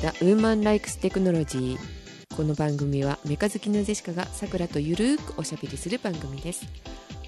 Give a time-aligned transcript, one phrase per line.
[0.00, 1.78] The Woman Likes Technology
[2.36, 6.66] この番組はメカ好きのジェシカがさくらとゆるーくおしゃべりする番組です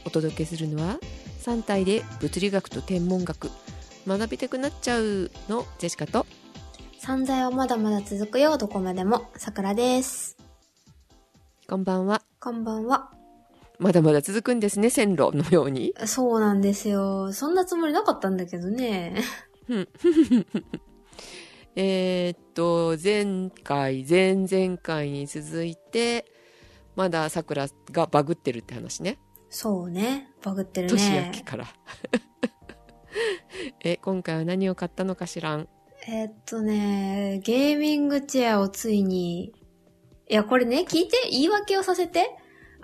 [0.04, 0.98] お届けするのは
[1.44, 3.50] 3体で物理学と天文学
[4.06, 6.26] 学びたくなっちゃうのジェシカと
[6.98, 9.28] 散財はまだまだ続くよ、どこまでも。
[9.36, 10.36] さくらです。
[11.68, 13.10] こんばんはこんばんは。
[13.80, 17.32] まだまだ続くんですね線路のようにそうなんですよ。
[17.32, 19.20] そんなつもりなかったんだけどね。
[21.76, 26.26] えーっと前回前々回に続いて
[26.96, 29.18] まださくらがバグってるって話ね
[29.48, 30.30] そうね。
[30.42, 31.40] バグってる年明ねけ。
[31.42, 31.66] から
[33.84, 35.68] え今回は何を買ったのかしらん？
[36.06, 39.52] えーっとね、ゲーミングチェアをついに、
[40.28, 42.30] いや、これね、聞いて、言い訳をさせて。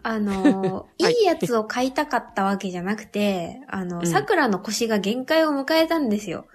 [0.03, 6.47] あの、 はいいいやつを買いたかったわけじゃなくて、あの、うん桜の腰が限界を迎えたんですよ。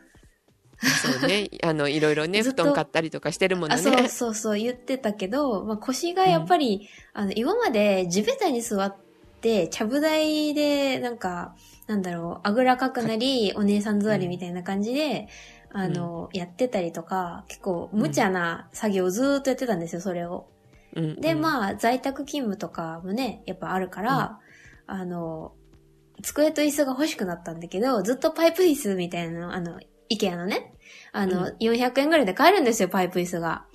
[0.83, 1.49] そうね。
[1.63, 3.75] あのいろいろね布団買ったりとかしてるもんね。
[3.75, 8.95] あ、そうそうそう、言ってたけど、まあ、腰がやっぱり、あの、今まで地べたに座っ
[9.41, 11.55] て、ちゃぶ台で、なんか、
[11.87, 15.27] なんだろう、あぐらかくなり、お姉さん座りみたいな感じで、
[15.71, 20.47] あの、やってたりとか、結構無茶な作業をずーっとやってたんですよ、それを。
[20.95, 24.39] うんで、あまあ、在宅勤務とかもね、やっぱあるから、
[24.85, 25.53] あの、
[26.21, 30.72] 机と椅子が欲しくなったんだけど、ずっとパイプ椅子みたいなの、あの、イケアのね、
[31.13, 33.65] あの、う400円ぐらいで買えるんですよ、パイプ椅子が。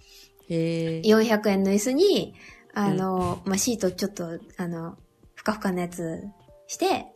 [0.49, 2.35] へえ400円の椅子に、
[2.75, 4.99] あの、まあ、シートちょっと、あの、
[5.35, 6.25] ふかふかなやつ
[6.67, 7.07] して、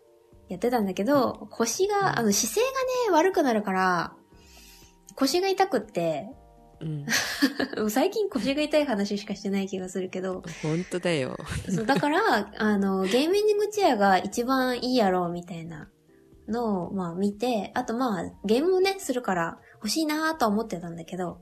[0.48, 2.61] やってたんだけど、腰が、あの、姿勢
[3.11, 4.12] がね、悪くなるから、
[5.17, 6.29] 腰が痛くって、
[6.81, 7.07] うん。
[7.91, 11.36] 最近腰が痛い話しかしてない気がするけど、本当だよ。
[11.69, 15.89] そうだから、あの、ゲーミングチェアが一番いいやろうみたいな
[16.48, 21.41] のを、まあ見て、あとまあ、ゲームもね、するから欲しいなとは思ってたんだけど、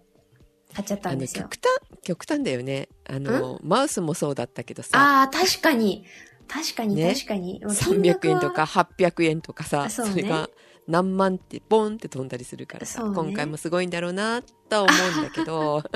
[0.74, 1.44] 買っちゃったんですよ。
[1.44, 1.54] 極。
[1.62, 2.88] 端極端だよね。
[3.06, 4.98] あのマウスもそうだったけどさ。
[4.98, 6.04] ああ、確かに。
[6.48, 7.14] 確かに、ね？
[7.14, 7.60] 確かに。
[7.62, 10.12] まあ金額300は円とか800円とかさそうね。
[10.12, 10.50] それが
[10.88, 13.14] 何万ってボンって飛んだりするからさ、ね。
[13.14, 15.82] 今回もすごいんだろうなとは思うんだけど。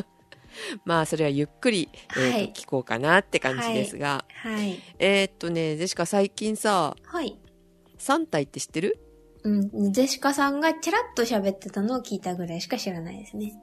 [0.84, 2.52] まあそれはゆっくり、えーとはい。
[2.52, 4.80] 聞こうかなって感じですが、はい。
[4.98, 7.36] えーっとねジェシカ最近さはい。
[7.98, 8.98] 3体って知ってる？
[9.44, 9.92] うん。
[9.92, 13.54] ジェシカさんがチラッと喋ってたのを聞いたぐらいしか知らないですね。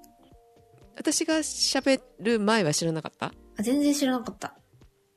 [0.96, 3.34] 私が喋る前は知らなかった？
[3.58, 4.56] あ全然知らなかった。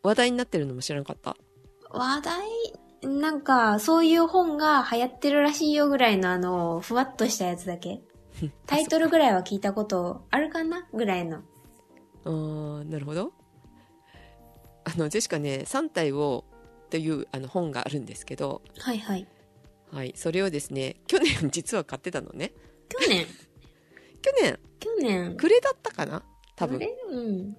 [0.03, 1.37] 話題になってるのも知らなかった？
[1.91, 2.43] 話題
[3.21, 8.01] なんか、そういう本が流行ってるらしいよぐらいのあの、ふわっとしたやつだけ。
[8.67, 10.89] タイトルぐらいは聞いたことあるかな？
[10.95, 11.43] ぐらいの。
[12.25, 13.33] あーなるほど
[14.85, 16.45] あのジェシカね3体を
[16.89, 19.27] というあの本があるんですけど、はいはい。
[19.95, 22.53] はい、それをですね去年実は買ってたのね。
[22.89, 23.27] 去年？
[24.21, 24.59] 去年？
[24.81, 25.37] 去年。
[25.37, 26.25] 暮れだったかな？
[26.57, 26.81] 多分。
[27.11, 27.57] うん。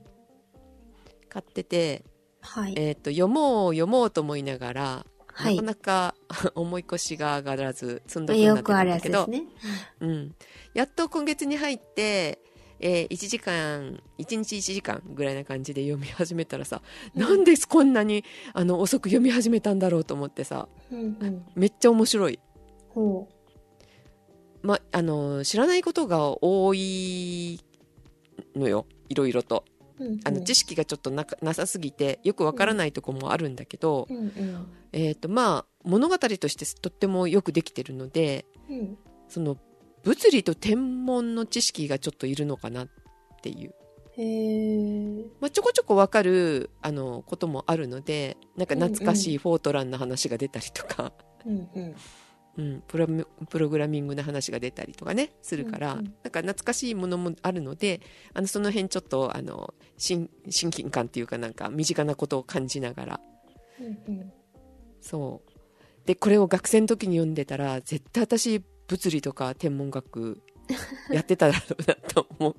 [1.29, 2.03] 買ってて、
[2.41, 2.73] はい。
[2.77, 5.55] えー、と読もう読もうと思いながら、はい。
[5.55, 6.15] なかなか
[6.55, 9.47] 重い腰が上がらず積んどくになってよくあるたんだけど、やつですね。
[10.01, 10.35] うん、
[10.73, 12.39] やっと今月に入って、
[12.85, 16.83] えー1時間1日1時間ぐらいな感じで読み始めたらさ、
[17.15, 18.23] なんでこんなに
[18.53, 21.45] あの遅く読み始めたんだろうと思ってさうんうん。
[21.55, 22.39] めっちゃ面白い、
[22.89, 23.27] ほ
[24.61, 27.59] ま、あの知らないことが多い
[28.55, 29.71] のよいろいろとう。
[30.05, 34.67] うんうんあの知識がちょっとなかなさすぎてよくわからないとこもあるんだけど、うんうん。
[34.91, 38.97] えーとまあ、物語としてとってもよくできてるのでうん。
[39.29, 39.57] その
[40.05, 42.89] 物理と天文の知識がちょっといるのかなっ
[43.41, 43.73] ていう、
[44.17, 45.25] へー。
[45.41, 51.11] まあ、ちょこちょこわかるあのこともあるのでなんか懐かしいフォートランの話が出たりとか、
[51.45, 51.95] うんうん。
[52.57, 57.99] うん、プロムプログラミングの話が出たりとかねするから、うんうんなんか懐かしいものもあるので
[58.33, 63.19] あのその辺ちょっとあの親親近感っていうかなんか身近なことを感じながら
[63.81, 64.31] うんうん。
[65.01, 70.41] そうでこれを学生の時に読んでたら絶対私物理とか天文学
[71.11, 72.55] やってただろうなと思う。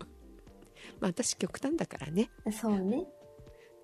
[1.00, 2.30] まあ私極端だからね。
[2.52, 3.06] そうね。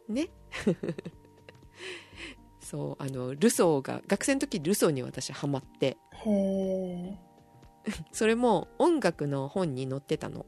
[0.09, 0.29] ね。
[2.61, 5.97] そうあのルソーが学生の時ルソーに私ハマって。
[6.25, 7.17] へー。
[8.13, 10.47] それも音楽の本に載ってたの。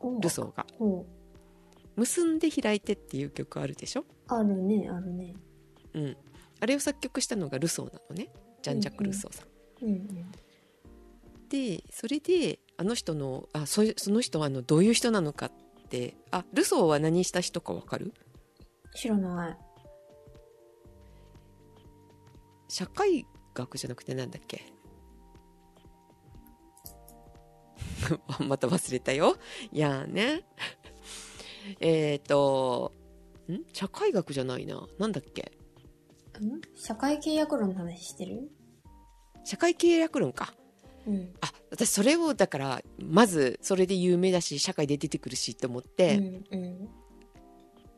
[0.00, 0.66] おルソーが。
[0.78, 1.04] ほ
[1.96, 4.00] 「結んで開いて」っていう曲あるでしょ？
[4.02, 4.04] う。
[4.28, 5.34] あるね、あるね。
[5.94, 6.16] うん。
[6.60, 8.30] あれを作曲したのがルソーなのね。
[8.62, 9.48] ジャン・ジャック・ルソーさん
[9.84, 10.32] うんうん。
[11.54, 15.52] でそれであの人のあそその人はあのどういう人なのかっ
[15.88, 18.12] てあルソーは何した人かわかる？
[18.96, 19.58] 知らない。
[22.68, 23.24] 社会
[23.54, 24.62] 学じゃなくてなんだっけ？
[28.44, 29.36] また忘れたよ。
[29.70, 30.42] いやーね。
[31.78, 32.92] えっ、と、
[33.48, 33.62] ん？
[33.72, 34.84] 社会学じゃないな。
[34.98, 35.52] なんだっけ？
[36.40, 36.60] ん？
[36.74, 38.50] 社会契約論の話してる？
[39.44, 40.52] 社会契約論か。
[41.06, 41.34] うん。
[41.40, 46.88] あ、私それを、だから、まず、それで有名だし、社会で出てくるしって思って、うんうん。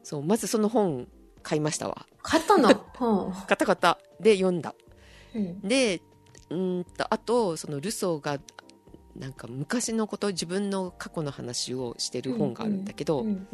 [0.03, 1.09] そう、まずその本
[1.43, 2.07] 買いましたわ。
[2.23, 2.69] 買ったの？
[2.97, 3.99] ほ買った買った。
[4.21, 4.75] で、読んだ。
[5.35, 5.39] う。
[5.39, 5.61] うん。
[5.61, 6.01] で、
[6.51, 8.41] うーんと、あと、そのルソーが、
[9.15, 13.47] なんか昔のこと、自分の過去の話をしてる本があるんだけど、うん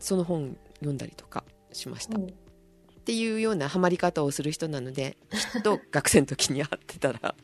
[0.00, 2.16] その本読んだりとかしました。
[2.16, 2.24] うん。
[2.26, 2.28] っ
[3.04, 7.34] ていうようなハマり方をする人なので、きっと学生の時に会ってたら、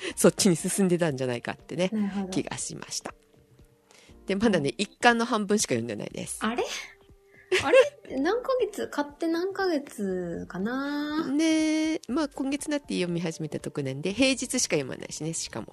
[0.16, 1.90] そっちに進んでたんじゃないかってね、
[2.30, 2.42] 気。
[2.42, 3.14] がしました。
[4.26, 6.38] で、まだね、一巻の半分しか読んでないです。
[6.40, 6.64] あれ？
[7.64, 7.78] あれ？
[8.20, 8.88] 何ヶ月？
[8.88, 11.26] 買って何ヶ月かな？
[11.36, 15.72] で、まあ今月になって読み始めたとこなんで、平日しか読まないしね、しかも。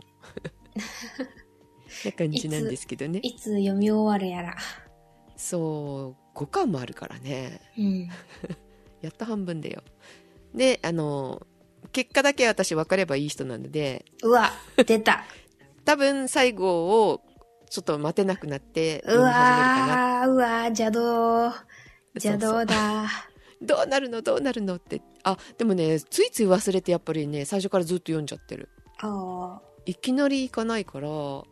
[2.05, 3.19] な感じなんですけどね。
[3.23, 4.57] いつ読み終わるやら。
[5.37, 7.61] そう、5巻もあるからね。
[7.77, 8.09] うん。
[9.01, 9.83] やっと半分だよ。
[10.53, 11.45] で、あの、
[11.91, 15.23] 結果だけ私分かればいい人なので、うわ、出た。
[15.85, 17.21] 多分最後を
[17.69, 19.19] ちょっと待てなくなってう。
[19.19, 21.53] わー、うわー、邪道。
[22.15, 23.09] 邪道だ。
[23.61, 24.21] どうなるの？
[24.21, 25.01] どうなるのって。
[25.23, 28.69] あ、でもね、ついつい忘れてやっぱりね、最初からずっと読んじゃってる。
[28.99, 29.75] ああ。
[29.85, 31.43] いきなり行かないから、や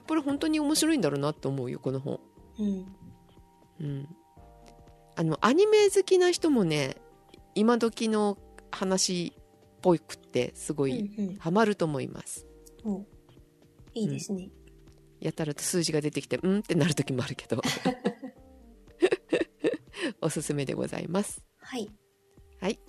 [0.00, 2.20] っぱり本当に面白いんだろうなと思うよ、この本。
[2.58, 2.86] うん。
[3.80, 4.08] うん。
[5.16, 6.96] あの、アニメ好きな人もね、
[7.54, 8.36] 今時の
[8.70, 9.45] 話っ
[9.86, 12.44] ぽくって、すごいうんうんハマると思います。
[12.84, 13.04] お
[13.94, 14.50] いいですね。
[15.20, 17.62] やたらと数字が出てきて、うんってなる時もあるけど。
[20.20, 21.40] おすすめでございます。
[21.58, 21.88] はい。
[22.60, 22.80] はい。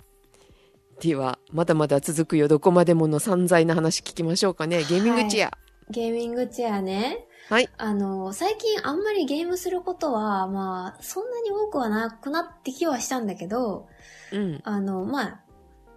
[1.00, 2.48] では、まだまだ続くよ。
[2.48, 4.78] どこまでもの散財な話聞きましょうかね。
[4.78, 5.52] ゲーミングチェア。
[5.90, 7.28] ゲーミングチェアね。
[7.48, 7.68] はい。
[7.78, 13.86] あの、最近あんまりゲームすることは、まあ、そんなに多くはなくなってきはしたんだけど、
[14.32, 14.60] うん。
[14.64, 15.44] あの、まあ、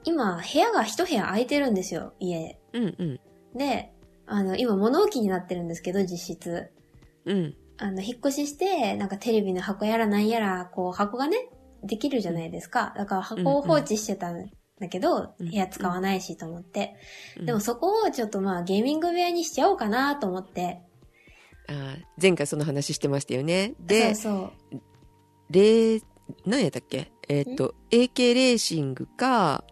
[0.04, 2.60] 今、部屋が一部屋空いてるんですよ、家。
[2.74, 3.20] うんうん。
[3.58, 3.92] で、
[4.26, 6.72] あの、今物置になってるんですけど、実質。
[7.26, 7.56] うん。
[7.78, 11.50] あの、引っ越しして、なんかテレビの箱やらなんやら、こう、箱がね、
[11.84, 12.94] できるじゃないですか。
[12.96, 16.96] だから箱を放置してたんだけど、うん部屋使わないしと思って。
[17.40, 20.80] うんでもそこをちょっとまあ、ゲーミング部屋にしちゃおうかなと思って。
[21.68, 23.74] あー前回その話してましたよね。
[23.80, 24.82] で、そうそう。
[25.50, 26.04] レー、
[26.46, 27.12] 何やったっけ？
[27.28, 29.64] えーっと、AK レーシングか、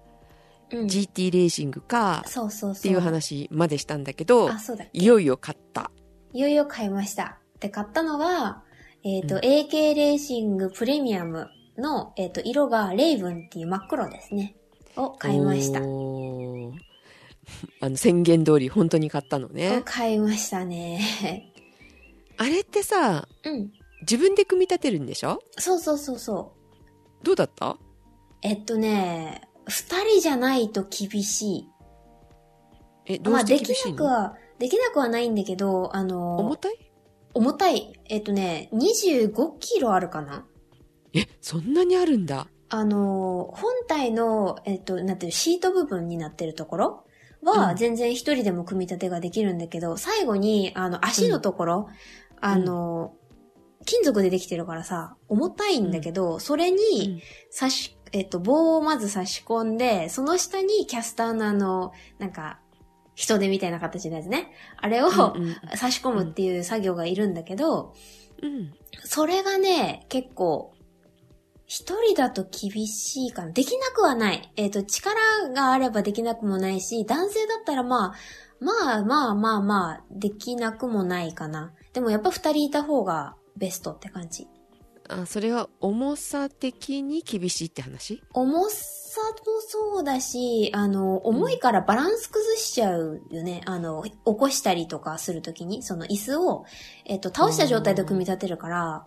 [0.71, 0.85] うん。
[0.87, 2.79] GT レーシングか、そうそうそう。
[2.79, 5.91] っていう話までしたんだけどあ、、そうだっけいよいよ買った。
[6.33, 7.39] いよいよ買いました。
[7.59, 8.63] で、買ったのが、
[9.03, 14.55] えっ、と、うん AK レーシングプレミアムの、えっ、と、色がレイブンっていう真っ黒ですね。
[14.95, 15.79] を買いました。
[17.81, 19.81] あの、宣言通り本当に買ったのをね。
[19.85, 21.51] 買いましたね。
[22.37, 23.71] あれってさ、うん。
[24.01, 25.41] 自分で組み立てるんでしょ？
[25.57, 26.53] そうそうそうそ
[27.21, 27.25] う。
[27.25, 27.77] どうだった？
[28.41, 31.67] えっとね、二人じゃないと厳しい。
[33.05, 36.91] え、どうまあ、できして厳しいの、なくは、できなくはないんだけど、あの、重たい？
[37.33, 37.93] 重たい。
[38.09, 40.45] えっとね、25キロあるかな？
[41.13, 42.47] え、そんなにあるんだ？
[42.69, 47.03] あの、本体の、えっと、なんていう、シート部分になってるところ？
[47.41, 47.49] うん。
[47.49, 51.87] は、全然一人でも組み立てができるんだけど、最後に、あの、足のところ、
[52.41, 53.13] あの、
[53.85, 62.59] 金属でできてるからさ、重たいんだけど、それに、差し、えっと、棒をまず差し込んで、その下にキャスターのあの、なんか、
[63.15, 64.51] 人手みたいな形のやつね。
[64.77, 65.09] あれを
[65.75, 67.93] 差し込むっていう作業がいるんだけど、
[68.41, 68.73] うん。
[69.03, 70.73] それがね、結構、
[71.65, 73.51] 一人だと厳しいかな。
[73.51, 74.51] できなくはない。
[74.55, 75.19] えっ、と、力
[75.53, 78.13] があればできなくもないし、男性だったらまあ、
[78.59, 81.73] まあまあまあまあ、できなくもないかな。
[81.93, 84.47] でもやっぱ二人いた方がベストって感じ。
[85.09, 88.23] あ、それは重さ的に厳しいって話？
[88.33, 93.61] 重さもそうだし、あの、重いからバランス崩しちゃうよね。
[93.65, 96.65] あの、起こしたりとかするときに、その椅子を、
[97.05, 99.05] えっ、と、倒した状態で組み立てるから、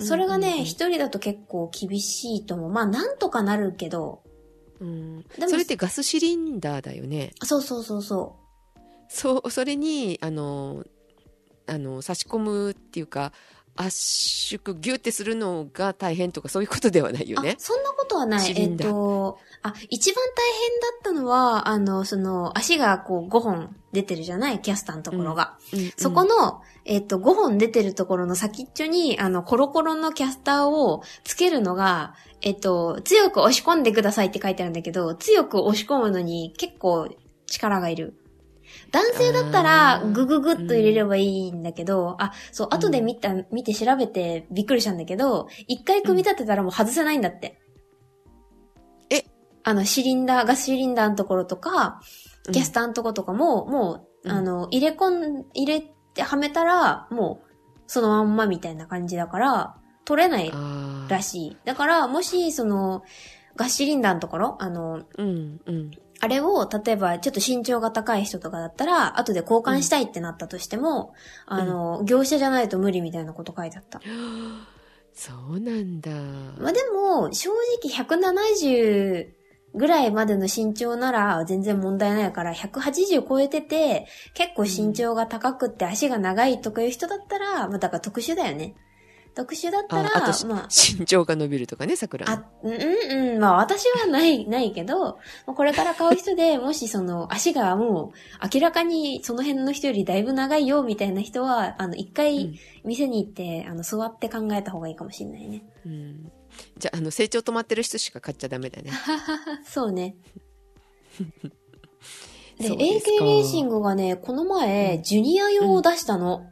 [0.00, 2.70] それがね、うんうんうん一人だと結構厳しいと思う。
[2.70, 4.22] まあ、なんとかなるけど、
[4.80, 5.22] うん。
[5.22, 7.32] でもそれってガスシリンダーだよね。
[7.44, 8.36] そうそうそうそ
[9.08, 10.84] そう、それに、あの、
[11.66, 13.32] あの、差し込むっていうか、
[13.76, 17.44] 圧縮、ギュってするのが大変とかそういうことではないよう。
[17.44, 17.60] ねあ、。
[17.60, 18.54] そんなことはない。
[18.56, 24.60] えっ、と、あ、一番大変だったのは、あの、その、足がこう5本出てるじゃない？
[24.60, 25.56] キャスターのところが。
[25.72, 37.08] うんそこの、えっ、と、5本出てるところの先っちょに、あの、コロコロのキャスターをつけるのが、えっ、と、強く押し込んでくださいって書いてあるんだけど、強く押し込むのに結構
[37.46, 38.14] 力がいる。
[38.94, 47.60] 男性だったらあ、ーグググっと入れればいいんだけど、あ、そう、後で見た、見て調べてびっくりしたんだけど、一回組み立てたらもう外せないんだって。
[49.10, 49.24] え？
[49.64, 52.00] あの、シリンダー、ガスシリンダーのところとか、
[52.52, 54.30] キャスターのところとかも、もう、うん。
[54.30, 55.80] あの、入れ込ん、入れ
[56.14, 57.50] てはめたら、もう、
[57.88, 59.74] そのまんまみたいな感じだから、
[60.04, 61.56] 取れないあらしい。
[61.64, 63.02] だから、もし、その、
[63.56, 65.90] ガスシリンダーのところ、あの、ーうん、うん。
[66.24, 71.12] あれを、例えば、ちょっと身長が高い人とかだったら、後で交換したいってなったとしても、
[71.44, 74.00] あの、業者じゃないと無理みたいなこと書いてあった。
[75.12, 76.10] そうなんだ。
[76.58, 77.50] まあでも、正
[77.82, 79.28] 直170
[79.74, 88.74] ぐらいまでの身長なら全然問題ないから、180超えてて、結構身長が高くって足が長いとかいう人だったら、まあだから特殊だよね。
[89.34, 92.32] 特殊だったら、ああとし、まあ、身長が伸びるとかね、桜の。
[92.32, 98.12] あ、うんうんうん、まあ私はない、 ないけど、まあこれから買う人で、 もしその足がも
[98.42, 105.64] う明らかにその辺の人よりだいぶ長いよみたいな人は、あの一う回ん店に行って、あの座って考えた方がいいかもしれないね。
[105.84, 106.32] うん
[106.78, 108.92] じゃあ、あの、成長止まってる人しか買っちゃダメだね。
[109.66, 110.14] そうね。
[112.58, 116.46] で、AK レーシングがね、この前、ジュニア用を出したの。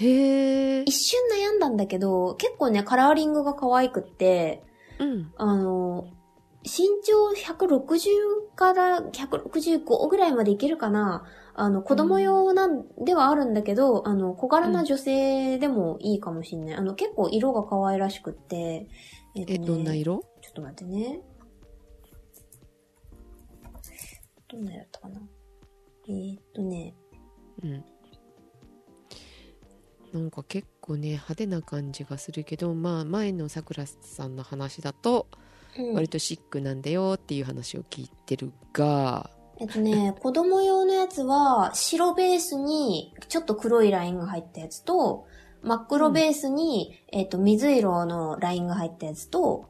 [0.00, 0.82] へえ。
[0.84, 4.64] 一瞬悩んだんだけど、結構ね、カラーリングが可愛くって、
[4.98, 5.32] うん。
[5.36, 6.08] あの、
[6.62, 16.74] 身長160から165ぐらいまでいけるかなあの、子供用なんではあるんだけど、あの、小柄な女性でもいいかもしんない。
[16.74, 18.88] あの、結構色が可愛らしくって。
[19.36, 20.20] えっとえ、ねどんな色？
[20.40, 21.20] ちょっと待ってね。
[24.48, 25.20] どんなやったかな？
[26.08, 26.94] えー、っとね、
[27.62, 27.84] うん。
[30.12, 35.28] なんか結構ね、派手な感じがするけど、まあ、前のさくらさんの話だと、
[35.78, 35.94] うん。
[35.94, 45.26] 割とシックなんだよっていう話を聞いてるが、えっとね、 子供用のやつは、白ベースにちょっと黒いラインが入ったやつと、
[45.62, 49.68] 真っ黒ベースに、えっと、水色のラインが入ったやつと、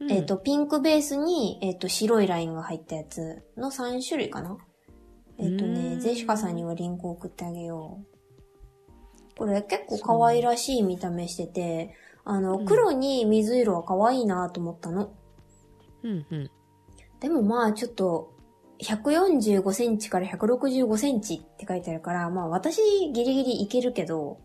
[0.00, 0.10] うん。
[0.10, 4.56] えっと、ピンクベースに、えっと、白いラインが入ったやつの3種類かな。
[5.38, 8.15] えっとうね、んゼシカさんにはリンクを送ってあげよう。
[9.36, 15.14] これ結構可愛らしい見た目してて、あの、うん黒に水色は可愛いなと思ったの。
[16.02, 16.50] うんうん。
[17.20, 18.32] でもまあちょっと、
[18.82, 22.80] 145センチから165センチって書いてあるから、まあ私
[23.12, 24.40] ギリギリいけるけど、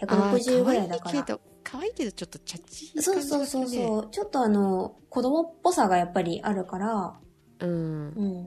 [0.00, 1.10] 160ぐらいだから。
[1.10, 4.10] 可愛いけど、可愛いけどちょっとチャッチいそうそうそうそう。
[4.10, 7.18] ちょっとあの、子供っぽさがやっぱりあるから、
[7.60, 7.66] う。
[7.66, 8.08] うん。
[8.10, 8.46] うん。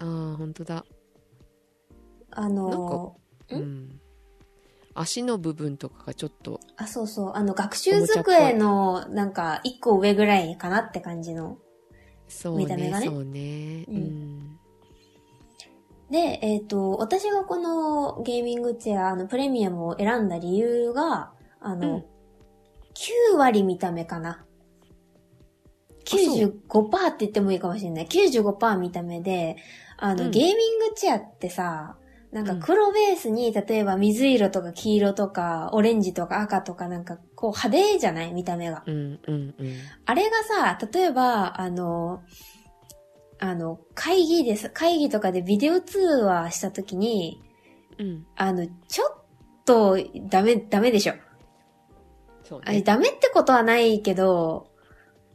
[0.00, 0.84] ああ、本当だ。
[2.30, 3.16] あの、
[3.50, 3.54] ん？
[3.54, 4.00] うん。
[5.00, 7.32] 足の部分とかがちょっと、あ、そうそう。
[7.34, 11.58] あの、学習机のなんか一個上ぐらいかなって感じの。
[12.28, 13.84] そうね、見た目がねそうね。
[13.88, 14.58] ううんん。
[16.10, 22.04] で、えっ、と、私がこのゲーミングチェア、あの、プレミアムを選んだ理由が、あの、うん
[22.98, 24.44] 9割見た目かな。
[26.04, 28.06] そう95%って言ってもいいかもしれない。
[28.06, 29.56] 95%見た目で、
[29.96, 31.96] あの、うんゲーミングチェアってさ、
[32.30, 38.32] なんか黒ベースに、例えば水色とか黄色とか、オレンジとか赤とかなんか、こう派手じゃない？
[38.34, 38.82] 見た目が。
[38.86, 39.54] うん、うん、うん。
[40.04, 42.22] あれがさ、例えば、あの、
[43.38, 47.40] あの、会議です、会議とかでビデオ通話したときに、
[47.98, 48.26] うん。
[48.36, 49.24] あの、ちょっ
[49.64, 49.96] と、
[50.28, 51.12] ダメ、ダメでしょ。
[51.12, 51.20] あれ、
[52.44, 52.82] そうね。
[52.82, 54.67] ダメってことはないけど、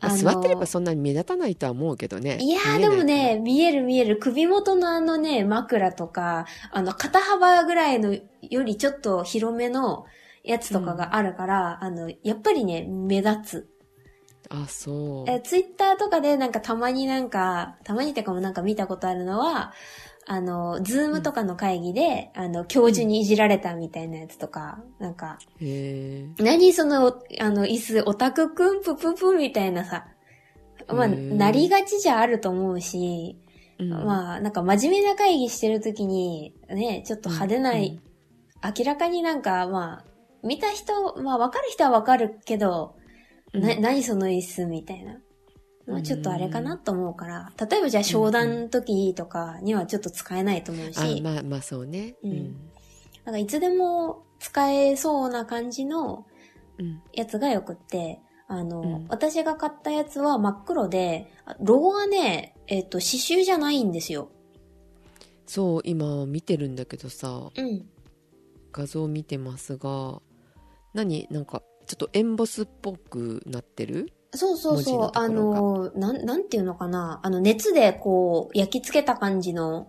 [0.03, 2.37] まあ座ってればそんなに目立たないとは思うけどね。
[2.41, 4.17] いやーでもね、見える見える。
[4.17, 10.05] 首元のあのね、枕とか、あの、肩幅ぐらいのよりちょっと広めの
[10.43, 13.69] やつとかがあるから、あの、やっぱりね、目立つ。
[14.49, 15.31] あ、そう。
[15.31, 19.73] え、ツイッターとかでなんかたまになんか、たまにってかもなんか見たことあるのは、
[20.25, 26.43] あの、ズームとかの会議で、あの、教授にいじられたみたいなやつとか、なんか、へえ。
[26.43, 30.07] 何その、あの、椅子、オタクくんぷぷぷみたいなさ。
[30.87, 33.37] まあ、なりがちじゃあると思うし、
[33.79, 37.99] うんまあ、なんか真面目な会議してるときに、ね、ちょっと派手ない、
[38.63, 40.05] 明らかになんか、まあ、
[40.43, 42.95] 見た人、まあ、わかる人はわかるけど、
[43.53, 45.17] な、うん何その椅子みたいな。
[45.85, 52.15] まあ、ちょっとあれかなと思うから、例えばじゃあ商談の時とかにはちょっと使えないと思うし、あ、まあまあそうね。
[52.23, 52.55] うんうん。
[53.25, 56.25] なんかいつでも使えそうな感じの
[56.79, 57.01] うん。
[57.13, 64.29] やつがよくって、あの、うん私が買ったやつは真っ黒で、あロゴがね、えっ、と、刺繍じゃないんですよ。
[65.45, 67.89] そう、今見てるんだけどさ、うん。
[68.71, 70.21] 画像見てますが、
[70.93, 71.27] 何？
[71.29, 74.11] なんか、ちょっとエンボスっぽくなってる？
[74.35, 75.11] そうそうそう。
[75.13, 77.19] あのなん、なんていうのかな。
[77.23, 79.87] あの、熱でこう、焼き付けた感じの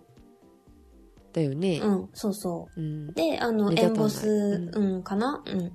[1.33, 1.81] だよね。
[1.83, 2.81] うん、そうそう。
[2.81, 3.15] うん。
[3.15, 5.43] で、あの、エンボス、ううん、かな？
[5.47, 5.67] うん。
[5.67, 5.71] っ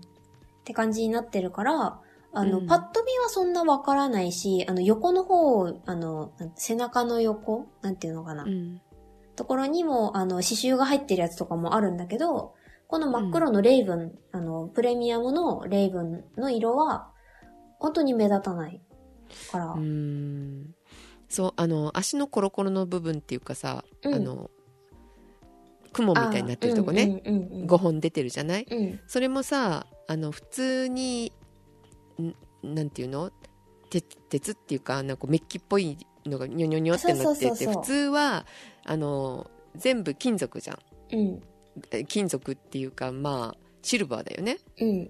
[0.64, 2.00] て感じになってるから、
[2.32, 7.66] あの、うんパッと見はそんなわからないし、あの、横の方、あの、背中の横？
[7.82, 8.82] なんていうのかな、うん。
[9.36, 12.54] ところにも、あの、刺繍が入ってるやつとかもあるんだけど、
[12.88, 17.10] この真っ黒のレイブン、あの、プレミアムのレイブンの色は、
[17.80, 18.82] 本当に目立たない。
[19.52, 20.76] から、うーん。
[21.28, 24.14] そうあの足のコロコロの部分っていうかさ、うん。
[24.14, 24.52] あの
[25.92, 27.68] 雲みたいになってるとこね、うんうんうんうん。
[27.68, 28.68] 5本出てるじゃない？
[28.70, 29.00] うん。
[29.08, 31.32] それもさあの普通に
[32.22, 33.32] んなんていうの？
[33.90, 38.46] 鉄鉄っていうかなんかメッキっぽいのがニョニョニョってなってて普通は
[38.86, 40.80] あの全部金属じゃん。
[41.12, 41.42] うん。
[41.92, 44.58] え金属っていうかまあシルバーだよね。
[44.80, 45.10] うん。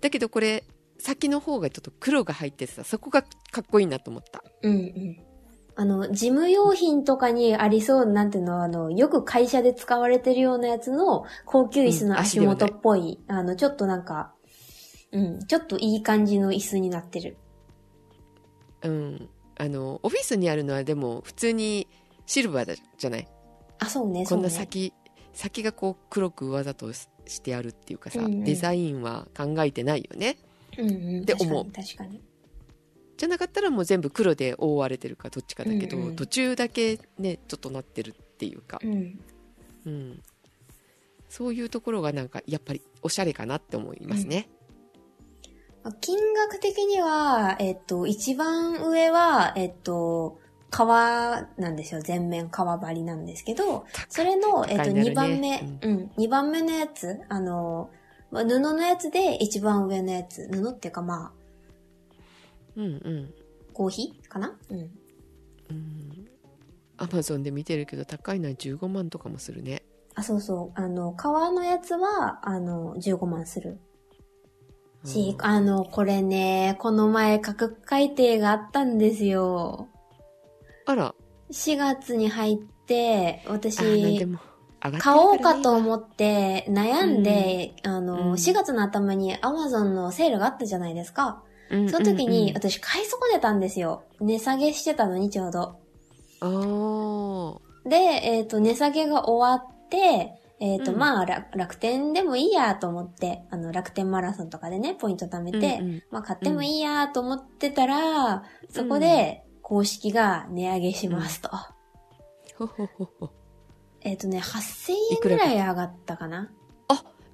[0.00, 0.64] だけどこれ
[0.98, 3.28] 先の方がちょっと黒が入ってさそこがか
[3.60, 5.22] っこいいなと思ったうんうん。
[5.78, 14.32] あの、事務用品とかにありそう、なんていうの、あの、よく会社で使われてるようなやつの高級椅子の足元っぽい、あの、ちょっとなんか、
[15.12, 17.36] うん、ちょっといい感じの椅子になってる。
[18.82, 21.88] うん、あのオフィスにあるのはでも普通に
[22.26, 23.28] シルバーだじゃない？
[23.78, 24.48] あ、そうね、こそうんね。
[24.48, 24.92] な先、
[25.32, 27.06] 先がこう黒くわざとし
[27.42, 30.45] てあるっていうかさ、うんうんデザインは考えてないよねうんうん。
[30.82, 31.64] って思う。
[31.64, 32.20] 確かに、確かに。
[33.16, 36.16] じゃなかったらもう全部黒で覆われてるかどっちかだけど、うんうん。
[36.16, 39.18] 途中だけねちょっとなってるっていうか、うん。
[39.86, 40.22] うん、
[41.28, 44.48] そういうところがなんかやっぱりおしゃれかなって思いますね、
[45.84, 52.00] まあ金額的には、えっと、一番上は、えっと、革なんですよ。
[52.00, 55.10] 全面革張りなんですけど、それの、えっと、高いなるね。
[55.10, 57.90] 2番目、うん、2番目のやつ、あの、
[58.36, 61.32] まあ布のやつで一番上のやつ、布っていうかまあ、
[62.76, 63.34] うんうん
[63.72, 64.56] 合皮かな？
[64.70, 64.78] うん。
[64.78, 66.28] うん
[66.98, 69.82] アマゾンで見てるけど高いのは15万とかもするね
[70.14, 70.80] あ、そうそう。
[70.80, 73.78] あの、革のやつは、あの、15万する。
[75.04, 79.88] し、あの、これね、この前価格改定があったんですよ。
[80.86, 81.14] あら
[81.50, 84.38] 4月に入って、あなんで私、も
[84.80, 88.32] 買おうかと思って悩んで、あの、うん。
[88.34, 91.42] 4月の頭に Amazon のセールがあったじゃないですか。
[91.70, 91.88] うん。
[91.88, 94.04] その時にうんうん私買い損ねたんですよ。
[94.20, 95.78] 値下げしてたのにちょうど。
[97.88, 100.98] で、えっ、と、値下げが終わって、えっ、と、うん。
[100.98, 106.02] まあ楽、楽天でもいいやと思って、あの、楽天マラソンとかでね、ポイント貯めて、うんうん。
[106.10, 111.50] まあ、買ってもいいやと思ってたら、そこで、公式が値上げしますと。
[112.56, 113.30] ほほほほ
[114.06, 116.50] えっ、とね、8000円ぐらい上がったかな。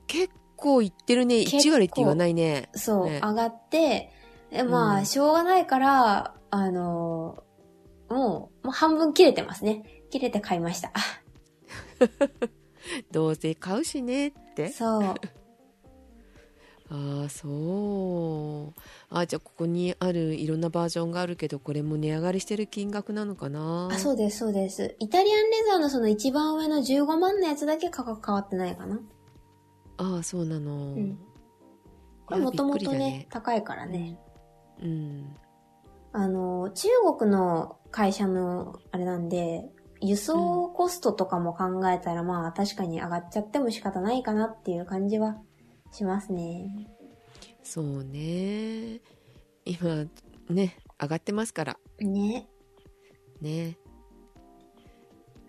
[0.06, 1.44] 結構いってるね。
[1.44, 1.68] 結構。
[1.68, 2.68] 1割って言わないね。
[2.74, 3.20] そう、ね。
[3.22, 4.10] 上がって、
[4.50, 5.06] えまあ、うん。
[5.06, 10.04] しょうがないから、あのーもう、もう半分切れてますね。
[10.10, 10.92] 切れて買いました。
[13.10, 14.68] どうせ買うしねって。
[14.68, 15.14] そう。
[16.94, 18.80] ああそう。
[19.08, 23.88] あじゃあここにあるいろんなバージョンがあるけどこれも値上がりしてる金額なのかな？
[23.90, 24.94] あ、そうです、そうです。
[24.98, 29.00] イタリアンレザーのその一番上の15万のやつだけ価格変わってないかな。
[29.96, 31.18] ああそうなの、うん。
[32.26, 34.18] これもともとね高いからね。
[34.82, 35.34] うん。
[36.12, 39.64] あの、中国の会社のあれなんで、
[40.02, 45.38] 輸送コストとかも考えたら、まあ確かに上がっちゃっても仕方ないかなっていう感じは
[45.92, 46.88] しますね。
[47.62, 49.00] そうね
[49.64, 50.06] 今
[50.50, 52.48] ね上がってますからね。
[53.40, 53.78] ね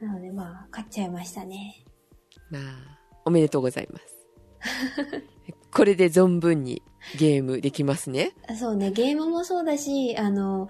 [0.02, 1.84] なのでまあ、買っちゃいましたね。
[2.50, 4.28] まあおめでとうございます
[5.74, 6.82] これで存分に
[7.18, 10.68] ゲームできますねそうね、ゲームもそうだし、あの、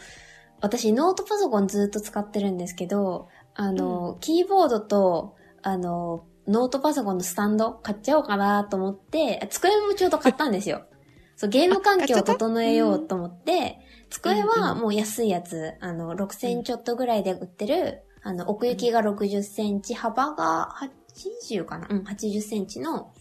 [0.62, 10.86] 私ノートパソコンずっと使ってるんですけど、あの、キーボードと、あの、ノートパソコンのスタンド買っちゃおうかなと思って、机もちょうど買ったんですよ。
[11.36, 13.80] そう、ゲーム環境を整えようと思って、
[14.10, 20.76] 机はもう安いやつ、あの、6000ちょっとぐらいで売ってる、あの、奥行きが60センチ、幅が
[21.50, 21.88] 80かな？
[21.90, 23.12] うん、80センチの、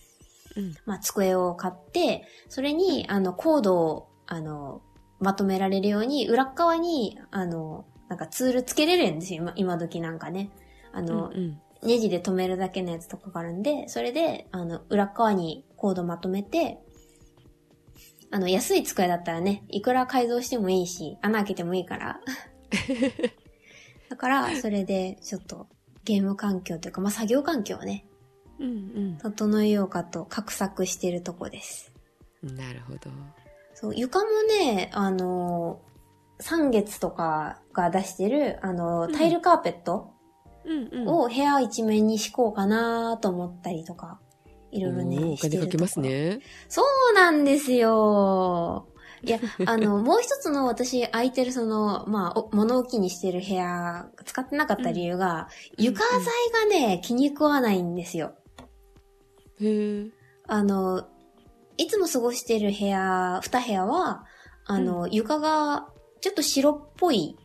[0.56, 0.74] うん。
[0.85, 4.82] まあ、机を買って、それに、あの、コードを、あの、
[5.18, 10.50] まとめられるように、裏っ側に、あの、なんかツールつけれるんですよ、今今時なんかね。
[10.92, 16.79] あの、うんうんネジで留めるだけのやつとかがあるんで、それで、あの、裏っ側にコードまとめて、
[18.31, 22.21] あの、安い机だったらね、いくら改造してもいいし、穴開けてもいいから。
[24.09, 25.66] だから、それで、ちょっと、
[26.05, 28.07] ゲーム環境というか、まあ、作業環境をね、
[28.59, 31.92] うん整えようかと、画策してるとこです。
[32.42, 33.11] うんなるほど
[33.75, 35.81] そう、床もね、あの、
[36.38, 40.12] 三月とかが出してる、あの、タイルカーペット、うんうん。
[41.07, 44.20] を部屋一面に敷こうかなと思ったりとか、
[44.70, 46.01] いろいろね、お金かけます。
[46.01, 46.40] ね。
[46.68, 48.88] そうなんですよ。
[49.25, 55.48] いや、 あの、もう一つの私空いてるその、まあ、お物置にしてる部屋、使ってなかった理由が、
[55.79, 56.20] うん床材
[56.53, 58.35] がね、気に食わないんですよ。
[59.61, 60.11] へえ。
[60.48, 61.07] あの、
[61.77, 64.25] いつも過ごしてる部屋、二部屋は、
[64.64, 65.88] あの、床が
[66.20, 67.37] ちょっと白っぽい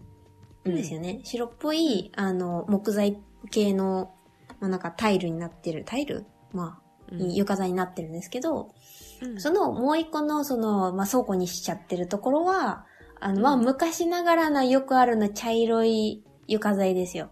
[0.69, 1.19] んですよね。
[1.23, 3.17] 白っぽい、あの、木材
[3.51, 4.13] 系の、
[4.59, 6.25] まあ、なんかタイルになってる、タイル？
[6.53, 7.33] まあ、うん。
[7.33, 8.73] 床材になってるんですけど、
[9.21, 9.39] うん。
[9.39, 12.85] そのもう一個のその、まあ、倉庫にしちゃってるところは、
[13.19, 17.31] あの、まあ、うん昔ながらのよくあるの茶色い床材ですよ。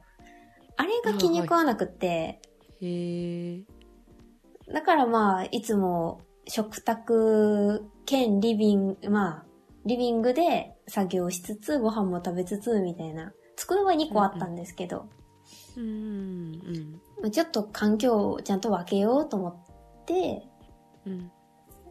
[0.78, 2.42] あれが気に食わなくって、へ
[2.82, 3.64] え。
[4.74, 9.46] だからまあ、いつも食卓兼リビング、まあ、
[9.86, 13.34] リビングで作業しつつ、ご飯も食べつつ、みたいな。
[13.56, 15.08] 机は2個あったんですけど、
[15.78, 20.44] うんうんまあちょっと環境をちゃんと分けようと思って、
[21.06, 21.32] うん。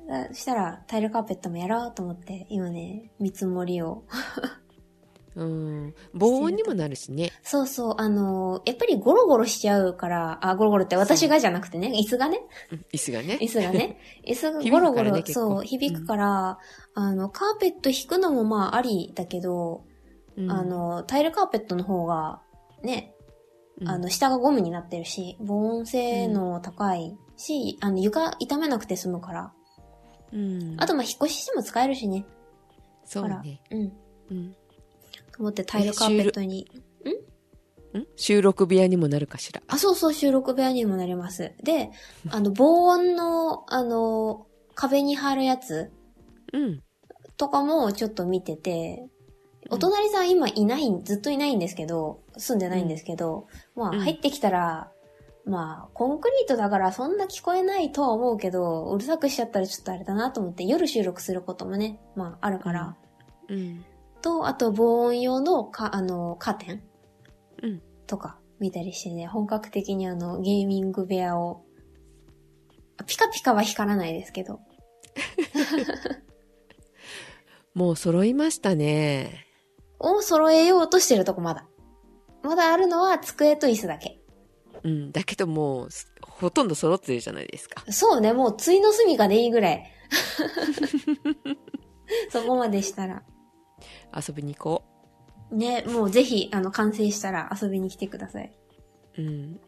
[0.07, 4.05] だそしたらタイルカーペットもやろうと思って、今ね、見積もりを。
[5.37, 5.95] うん。
[6.13, 7.33] 防音にもなるしね。
[7.43, 13.39] そうそう、あのやっぱりゴロゴロしちゃうから、あ、ゴロゴロって私がじゃなくてね、椅子がね、うん椅子がね。
[13.41, 16.59] 椅子がね、 椅子がゴロゴロ、ねそう、響くから、
[16.95, 19.85] あの、カーペット引くのもまあありだけど、
[20.37, 22.41] うんあ、の、タイルカーペットの方が、
[22.83, 23.15] ね、
[23.87, 29.53] あの、、下がゴムになってるし、防音性能高いし、あの、床傷めなくて済むから。
[30.33, 30.77] うん。
[30.79, 32.25] あと、まあ、引っ越ししても使えるしね。
[33.05, 33.61] そうね。
[33.71, 33.93] うん。
[34.31, 34.57] うん。
[35.35, 36.71] と思ってタイルカーペットに。
[37.97, 38.07] ん？
[38.17, 39.63] 収録部屋にもなるかしら？
[39.69, 41.53] あ、そうそう、収録部屋にもなります。
[41.63, 41.91] で、
[42.31, 45.93] あの、防音の、あの、壁に貼るやつ
[46.53, 46.83] うん。
[47.37, 49.11] とかもちょっと見てて、うん
[49.71, 54.91] お隣さん今いない、ずっといないんですけど、住んでないんですけど、まうんあ入ってきたら、
[55.47, 62.97] まあ、コンクリートだからそんな聞こえないとは思うけど、うるさくしちゃったらちょっとあれだなと思って、夜収録することもね、まああるから、
[63.49, 63.83] うん。
[64.25, 66.83] と、あと防音用のか、あの、カーテン
[67.63, 67.83] うん。
[68.07, 71.67] とか見たりしてね、本格的にあの、ゲーミング部屋を、
[73.07, 74.61] ピカピカは光らないですけど、
[77.75, 79.47] もう揃いましたね。
[79.99, 81.69] を揃えようとしてるとこまだ。
[82.43, 84.23] まだあるのは机と椅子だけ。
[84.85, 85.13] うん。
[85.13, 87.85] だけどもう、すほとんど揃ってるじゃないですか。
[87.93, 89.85] そうね、もう、ついの住みかでいいぐらい。
[92.33, 93.23] そこまでしたら。
[94.17, 94.85] 遊びに行こ
[95.51, 98.53] ね、もうぜひ、あの、完成したら遊びに来てください。
[99.19, 99.23] う。
[99.23, 99.61] うん。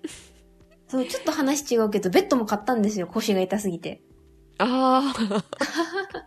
[0.89, 4.03] そう、ちょっと話違うけど、ベッドも買ったんですよ、腰が痛すぎて。
[4.59, 5.45] ああ。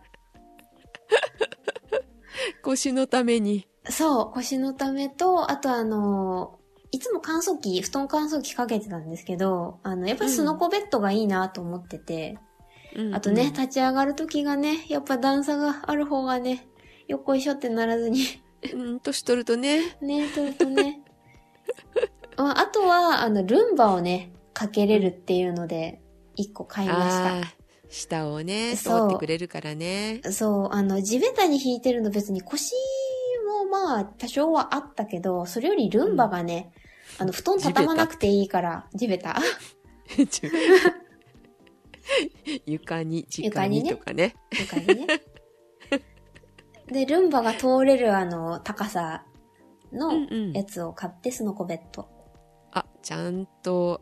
[2.62, 3.66] 腰のために。
[3.88, 6.58] そう、腰のためと、あとあの、
[6.92, 12.38] いつも乾燥機、布団乾燥機かけてたんですけど、あの、やっぱりスノコベッドがいいなと思ってて、
[12.96, 16.66] うんあとね、立ち上がる時がね、やっぱ段差がある方がね、
[17.10, 18.24] よっこいしょってならずに、
[18.72, 19.96] うん、年取るとね。
[20.00, 21.00] ね、取るとね。
[22.38, 26.00] まああとは、あの、ルンバをね、かけれるっていうので、
[26.36, 27.52] 一個買いました。
[27.88, 30.20] 下をね、通そうってくれるからね。
[30.30, 32.76] そう、あの、地べたに引いてるの別に腰
[33.44, 36.70] もまあ多少はあったけど、それよりルンバがね、
[37.18, 39.36] あの、布団畳まなくていいから、地べた。
[42.66, 44.36] 床に、直床にねにとかね。
[44.52, 45.06] 床にね。
[46.90, 49.24] で、ルンバが通れるあの、高さ
[49.92, 52.08] のうんうんやつを買って、スノコベッド。
[52.72, 54.00] あ、ちゃんと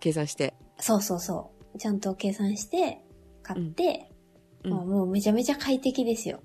[0.00, 0.54] 計算して。
[0.78, 1.78] そうそうそう。
[1.78, 3.02] ちゃんと計算して、
[3.42, 4.10] 買って、
[4.64, 6.40] うんまあもうめちゃめちゃ快適ですよ。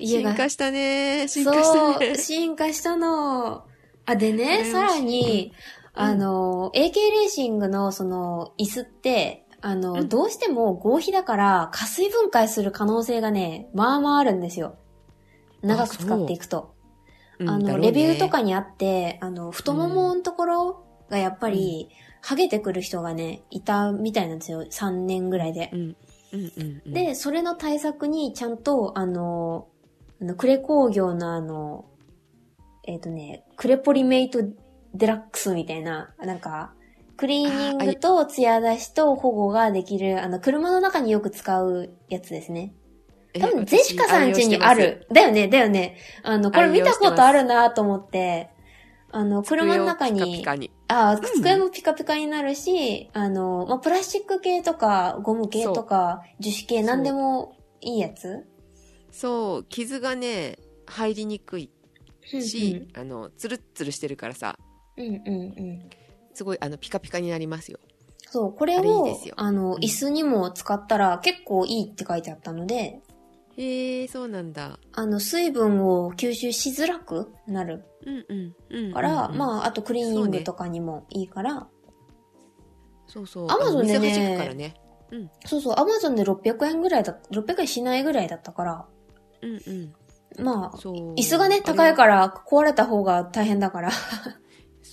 [0.00, 1.26] 家 が進化したね。
[1.28, 2.16] 進化したねそう、。
[2.16, 3.64] 進化したの。
[4.06, 5.52] あ、でね、さらに、
[5.92, 14.76] あの、AK レーシングのその椅子って、あの、うんどうしても合皮だから、加水分解する可能性がね、まあまああるんですよ。
[15.62, 16.74] 長く使っていくと。
[17.38, 21.88] うんあの、ねレビューとかにあって、あの、太もものところがやっぱり、
[22.22, 24.64] 剥げてくる人がね、いたみたいなんですよ。
[24.64, 25.72] 3年ぐらいで。
[26.86, 29.68] で、それの対策にちゃんと、あの、
[30.20, 31.86] あの、クレ工業のあの、
[32.86, 34.40] えっ、とね、クレポリメイト
[34.94, 36.74] デラックスみたいな、なんか、
[37.16, 42.74] クリーニングとツヤ出しと保護ができる、あの、車の中によく使うやつですね。
[43.32, 44.74] え多分、ゼシカさん家にあ。
[44.74, 45.06] 私る。
[45.12, 45.96] だよね、だよね。
[46.22, 48.50] あの、これ見たことあるなと思って、
[49.10, 50.70] あの、車の中に、カピカに。
[50.88, 58.46] あ、机もピカピカになるし、あの、まあ、プラスチック系とか、ゴム系とか、樹脂系、なんでもいいやつ？
[59.10, 61.70] そう、傷がね、入りにくい。
[62.24, 64.56] し、あのツルッツルしてるからさ
[64.96, 65.90] うんうんうん。
[66.34, 67.78] すごいあのピカピカになりますよ。
[68.30, 68.94] そう、これあれいい
[69.36, 69.78] あの、うん。
[69.78, 73.00] 椅子にも使ったら結構いいって書いてあったので、
[73.56, 74.78] へえそうなんだ。
[74.92, 77.84] あの、水分を吸収しづらくなる。
[78.04, 81.68] うんうんうんから、まあ、あとクリーニングとかにもいいから、
[83.06, 83.46] そうそう。
[83.46, 84.74] Amazon でねあの水弾くからね。
[85.12, 85.30] うん。
[85.46, 88.86] そうそう、アマゾンで600円ぐらいだ、600円しないぐらいだったから、
[89.42, 90.44] うんうん。
[90.44, 93.90] まあ、椅子がね、高いから壊れた方が大変だから。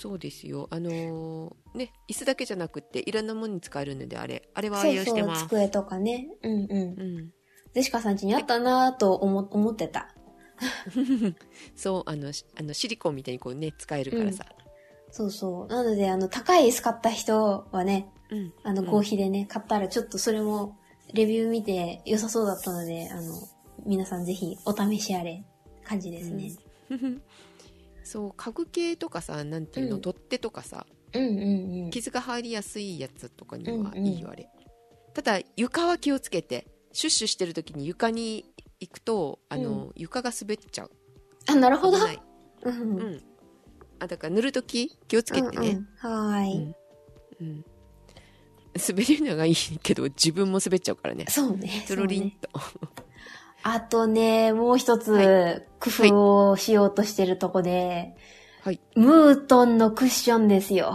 [0.02, 6.28] そうですよあのーね椅子だけじゃなくっていろんなものに使えるのであれあれはそうそう、愛用してます机とかね。
[6.42, 6.72] うんうん。
[6.72, 6.76] う
[7.22, 7.30] ん
[7.74, 10.14] ゼシカさん家にあったなぁと思思ってた。
[11.76, 14.46] そうあのしあのシリコンみたいにこうね使えるからさ、
[15.12, 15.68] そうそう。
[15.68, 20.78] なので、あの、高い椅子買った人はね、うんあの、うん合皮でね、買ったらちょっとそれも、
[21.14, 23.34] レビュー見て良さそうだったので、あの、
[23.86, 25.44] 皆さんぜひお試しあれ、
[25.84, 26.54] 感じですね。
[28.12, 30.02] そう家具系とかさなんていうの、うん。
[30.02, 31.90] 取っ手とかさうんうんうん。
[31.92, 34.06] 傷が入りやすいやつとかにはうんうん。
[34.06, 34.50] いいよあれ、
[35.14, 38.44] ただ床は気をつけてシュッシュしてる時に床に
[38.82, 40.92] 行くとあの、床が滑っちゃう。
[41.48, 41.98] あ、なるほど。
[42.64, 42.98] うんうん。
[42.98, 43.24] うん。
[44.00, 45.88] あだから塗る時気をつけてね、うんうん。
[45.96, 46.74] はーい、
[47.40, 47.48] うん。
[47.48, 47.66] うん。
[48.90, 51.28] 滑るのがいいけど自分も滑っちゃうからね。
[51.30, 51.86] そうね。
[51.88, 52.38] トロリンそうね。
[52.42, 52.50] と、
[53.64, 58.16] あとね、もう一つ、は工夫をしようとしてるとこで、
[58.64, 58.80] はい。
[58.96, 60.92] ムートンのクッションですよ。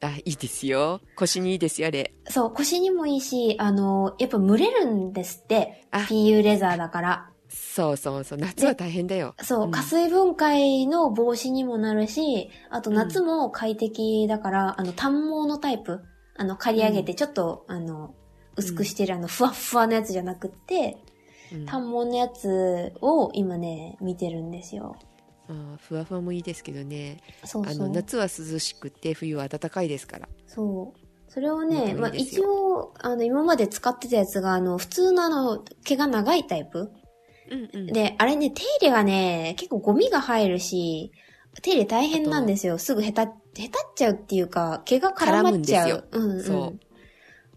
[0.00, 1.00] あいいですよ。
[1.16, 2.12] 腰にいいですよあれ。
[2.28, 5.86] そう、腰にもいいし、あの、やっぱ蒸れるんですって。
[5.90, 5.98] あ。
[5.98, 7.30] PU レザーだから。
[7.48, 8.38] そうそうそう。
[8.38, 9.34] 夏は大変だよ。
[9.42, 9.70] そう、ん。
[9.70, 16.00] 加水分解の防止にもなるし、あと夏も快適だから、あの、単毛のタイプ、
[16.36, 18.14] あの、刈り上げてちょっと、あの、
[18.56, 21.07] 薄くしてるあの、ふわっふわのやつじゃなくって、うん
[21.66, 24.96] 単毛のやつを今ね、見てるんですよ。
[25.48, 27.72] あーふわふわもいいですけどねそうそう。
[27.72, 31.00] あの夏は涼しくて冬は暖かいですからそう。
[31.30, 36.90] それをね、まあ一よ応、あの、今まで使ってたやつが、あの、普通のあの、毛が長いタイプ
[37.50, 41.12] うんうんで、あれね、手入れがね、結構ゴミが入るし、
[41.62, 42.78] 手入れ大変なんですよ。
[42.78, 43.34] すぐへた、へたっ
[43.94, 46.08] ちゃうっていうか、毛が絡まっちゃう。
[46.10, 46.42] 絡うんうん。
[46.42, 46.80] そう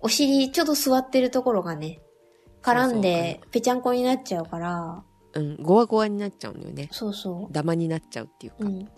[0.02, 2.02] お尻、ちょうど座ってるところがね、
[2.62, 6.90] 絡んでそう、ぺちゃんこになっちゃうから、うん、ゴワゴワになっちゃうのよね。
[6.92, 8.64] そうそダマになっちゃうっていうう。
[8.64, 8.90] か、うん。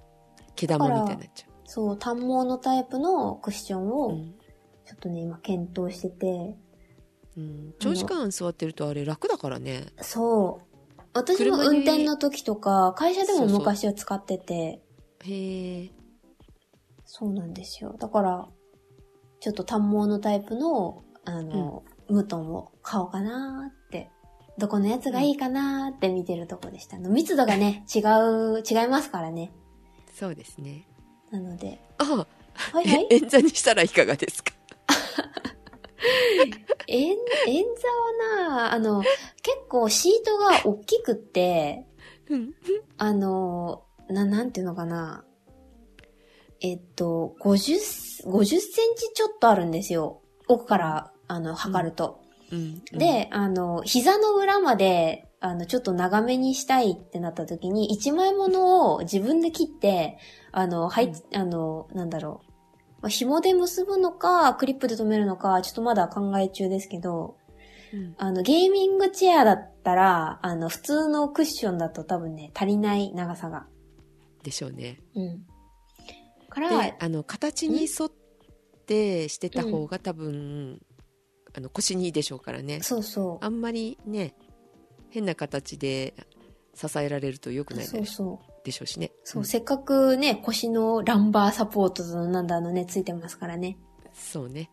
[0.55, 4.33] 毛玉みたいになっちゃそう、単毛のタイプのクッションう、を、うん。
[4.85, 6.57] ちょっとね、今検討してて、
[7.37, 9.85] うん、長時間座ってるとあれ楽だからね。
[10.01, 11.01] そう。
[11.13, 13.59] 私も運転の時とか、会社でもそうそう。
[13.59, 14.81] 昔は使ってて、
[15.23, 15.91] へえ。
[17.05, 17.95] そうなんですよ。
[17.99, 18.47] だから、
[19.39, 24.09] ちょっと単毛のタイプの、あの、ムトンを買おうかなーって、
[24.57, 26.97] どこのやつがいいかなーって見てるとこでした。
[26.97, 29.51] 密度がね、違う、違いますからね。
[30.13, 30.87] そうですね
[31.31, 32.27] なので、あは
[32.81, 33.07] いはい。
[33.09, 34.53] え演座にしたらいかがですか？
[36.87, 37.63] 演、演
[38.37, 41.87] 座はな、あの、結構シートが大きくって、
[42.29, 42.53] うん
[42.97, 45.25] あの、な、なんていうのかな。
[46.61, 48.59] えっと、50、50セン
[48.95, 50.21] チちょっとあるんですよ。
[50.47, 52.21] 奥から、あの、測ると。
[52.51, 60.19] うんで、あの、膝の裏まで、あの、ちょっと長めにしたいってなった時に、一枚物を自分で切って、
[60.51, 62.51] あの、はい、あの、なんだろう。
[63.01, 67.37] まあ、紐で結ぶのか、クリップで留めるのか、ちょっとまだ考え中ですけど、
[67.91, 73.65] うんあの、ゲーミングチェアだったら、あの、普通のクッションだと多分ね、足りない長さが。
[74.43, 75.45] でしょうねうん。
[76.53, 78.11] から、であの形に沿っ
[78.85, 80.79] てしてた方が多分、
[81.55, 84.33] あの腰にいいでしょうからねそうそあんまりね
[85.09, 86.15] 変な形で
[86.75, 87.77] 支えられると良くう。
[87.77, 88.53] ないそうそう。
[88.65, 93.77] でしょうしねそう、んせっかくね、腰のランバーサポートのなんだあのね、ついてますからね。
[94.13, 94.69] そうね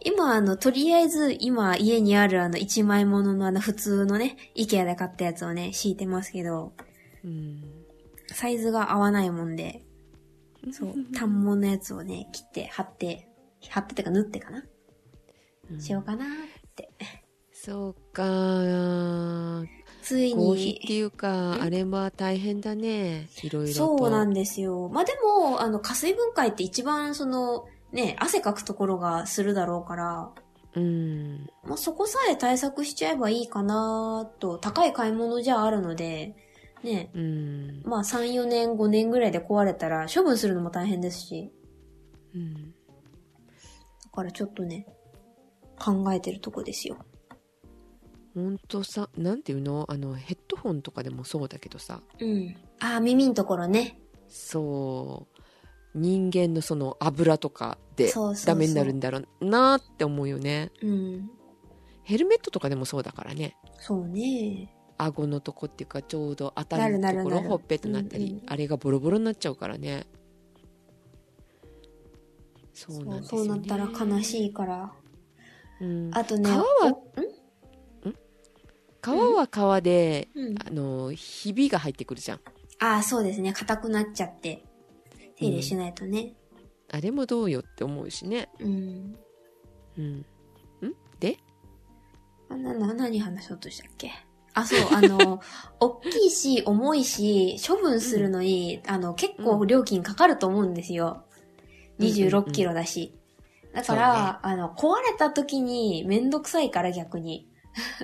[0.00, 6.72] 今、あの、とりあえず、今、家にあるあの、一枚物のあの、普通のね、イケアで買ったやつをね、敷いてますけど、
[7.24, 7.64] うん
[8.30, 9.84] サイズが合わないもんで、
[10.70, 13.28] そう、単物のやつをね、切って、貼って、
[13.68, 14.64] 貼っててか縫ってかな、うん
[15.78, 16.28] しようかなっ
[16.74, 16.90] て。
[17.52, 18.22] そうか。
[20.02, 23.28] つい合皮ってに、いうかあれは大変だね。
[23.42, 23.98] いろいろと。
[23.98, 24.88] そうなんですよ。
[24.88, 30.30] まあ、でも、あの、加水分解って一番その、ね、汗かくところがするだろうから、
[30.74, 31.50] うん。
[31.64, 36.36] まあ、そこさえ対策しちゃえばいいかなと、高い買い物じゃあるので、
[36.82, 37.82] ね、うん。
[37.84, 41.52] まあ3、4年、5年ぐらいで壊れたら処分するのも大変ですし、
[42.34, 42.54] うん。
[42.54, 42.70] だ
[44.12, 44.86] からちょっとね、
[45.78, 46.96] 考えてるとこですよ。
[48.34, 49.86] ほんとさなんていうの？
[49.88, 52.56] あのヘッドホ本とかでもそうだけどさ、うん。
[52.80, 54.00] あー、耳のところね。
[54.28, 58.12] そう、人間のその油とかで
[58.44, 60.70] ダメになるんだろうなって思うよね。
[60.82, 61.30] うん。
[62.04, 63.56] ヘルメットとかでもそうだからね。
[63.80, 64.74] そうね。
[64.98, 70.08] 顎のとこっていうかちょうど当たるところなるなるなるほっぺとなったり、うんうんあれがボロボロになっちゃうからね
[72.74, 74.92] そうなんですよ、ね、そうなったら悲しいから。
[75.80, 76.96] うん、あとね、皮は
[79.00, 80.54] 皮は皮で、うん。
[80.66, 82.40] あのひびが入ってくるじゃん
[82.80, 83.52] ああ、そうですね。
[83.52, 84.64] 硬くなっちゃって。
[85.36, 86.34] 手入れしないとね。
[86.90, 89.16] あれもどうよって思うしねうん。
[89.98, 90.24] うんん？
[91.20, 91.38] で？
[92.48, 94.10] あな、な、何話そうとしたっけ？
[94.54, 95.40] あ、そう、あの、
[95.80, 101.22] 大きいし、重いし、処分するのに、あの、結構料金かかると思うんですよ。
[101.98, 103.17] うん26キロだし。
[103.74, 107.48] だから、あの、壊れた時にめんどくさいから逆に。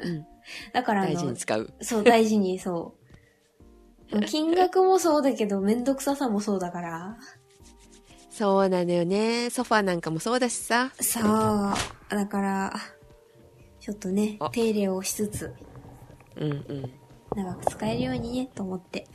[0.02, 0.26] うん
[0.72, 2.94] だからあ大事にの、使うそう、大事に、そ
[4.12, 4.20] う。
[4.26, 7.18] 金額もそうだけど、めんどくささもそうだから。
[8.30, 11.24] そうなのよねソファーなんかもそうだしさそう。
[12.10, 12.74] だから、
[13.78, 15.54] ちょっとねあ、手入れをしつつ、
[16.36, 16.92] うんうん
[17.36, 19.06] 長く使えるようにね、と思って、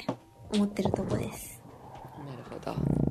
[0.53, 1.61] 思ってるとこです。
[2.17, 3.08] なるほど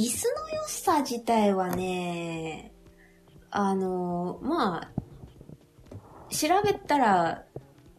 [0.00, 2.72] 椅子の良さ自体はね、
[3.50, 4.90] あの、まあ、
[6.30, 7.44] 調べたら、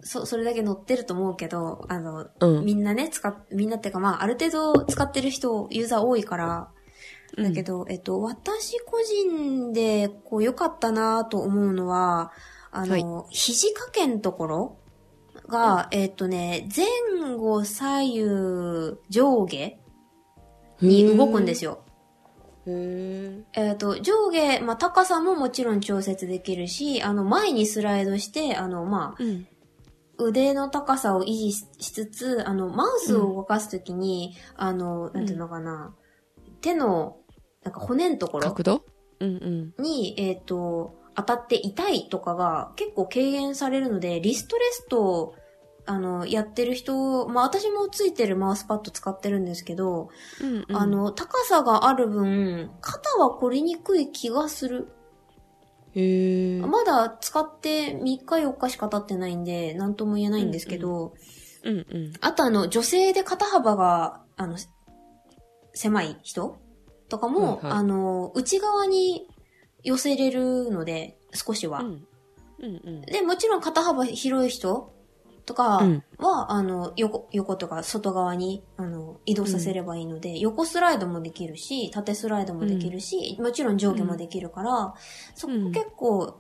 [0.02, 2.66] そ、それだけ載ってると思うけど、あの、うん。
[2.66, 6.72] みんなね、使っ、みんなっていうかまあ、ある程度使ってる人、ユーザー多いから、
[7.38, 12.32] だけど、えっと、私個人で、こう、良かったなと思うのは、
[12.72, 14.78] あの、肘掛けんところ
[15.48, 18.22] が、えっとね、前後左右
[19.10, 19.78] 上下
[20.82, 21.84] に動くんですよ
[23.54, 29.48] えっ、と、上下、まあ、高さももちろん調節できるし、あの、前にスライドして、あの、まあ、えうん。
[30.18, 35.96] 腕の高さを維持ししつつ、あの、マウスを動かすときに、あの、なんていうのかな、
[36.62, 37.18] 手の、
[37.64, 38.86] なんか骨のところ角度？
[39.20, 39.84] うんうん。
[39.84, 45.36] に、えっ、と、当たって痛いとかが結構軽減されるので、リストレスト、
[45.86, 50.10] あの、やってる人、まあ私もついてるマウスパッド使ってるんですけど、
[50.42, 50.76] うんうん。
[50.76, 54.92] あの、高さがある分、肩は凝りにくい気がする。
[55.94, 61.14] へえまだ使って3日4日しか経ってないんで、なんとも言えないんですけど、
[61.64, 62.14] うんうん。
[62.22, 64.58] あとあの、女性で肩幅が、あの、
[65.74, 66.60] 狭い人？
[67.10, 67.72] とかも、はいはい。
[67.74, 69.28] あの、内側に
[69.84, 71.82] 寄せれるので、少しは。
[71.82, 72.08] うん。
[72.60, 73.02] うんうん。
[73.02, 74.94] で、もちろん肩幅広い人
[75.52, 84.94] とかうんは、あの、横、横とか外側に、あの、移動させればいいので、横スライドもできるし、縦スライドもできるし、もちろん上下もできるから、
[85.36, 86.40] そこうん結構、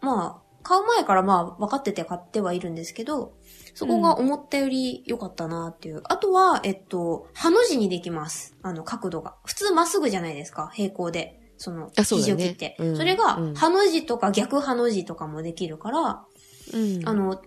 [0.00, 3.34] まあ、買う前からまあ分かってて買ってはいるんですけど、
[3.74, 6.02] そこが思ったより良かったなっていう。
[6.04, 8.56] あとは、えっと、ハの字にできます。
[8.62, 9.36] あの、角度が。
[9.44, 11.40] 普通まっすぐじゃないですか、平行で。
[11.58, 12.76] その、肘を切って。
[12.78, 16.24] うんそれがうん、ハの字とか逆ハの字とかもできるから、
[16.72, 17.42] うんあの、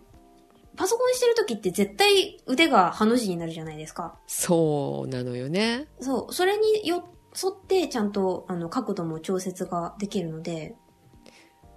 [0.78, 4.18] パソコンしてる時って絶対腕がハの字になるじゃないですか。
[4.28, 6.34] そうなのよねそう。
[6.34, 10.76] それによ、沿ってちゃんと、あの、角度も調節ができるので、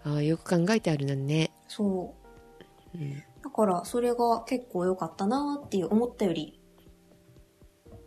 [0.04, 2.14] ああよく考えてあるのねそ
[2.94, 2.98] う。
[2.98, 6.60] うんだから、それが結構良かったなっていう思ったより。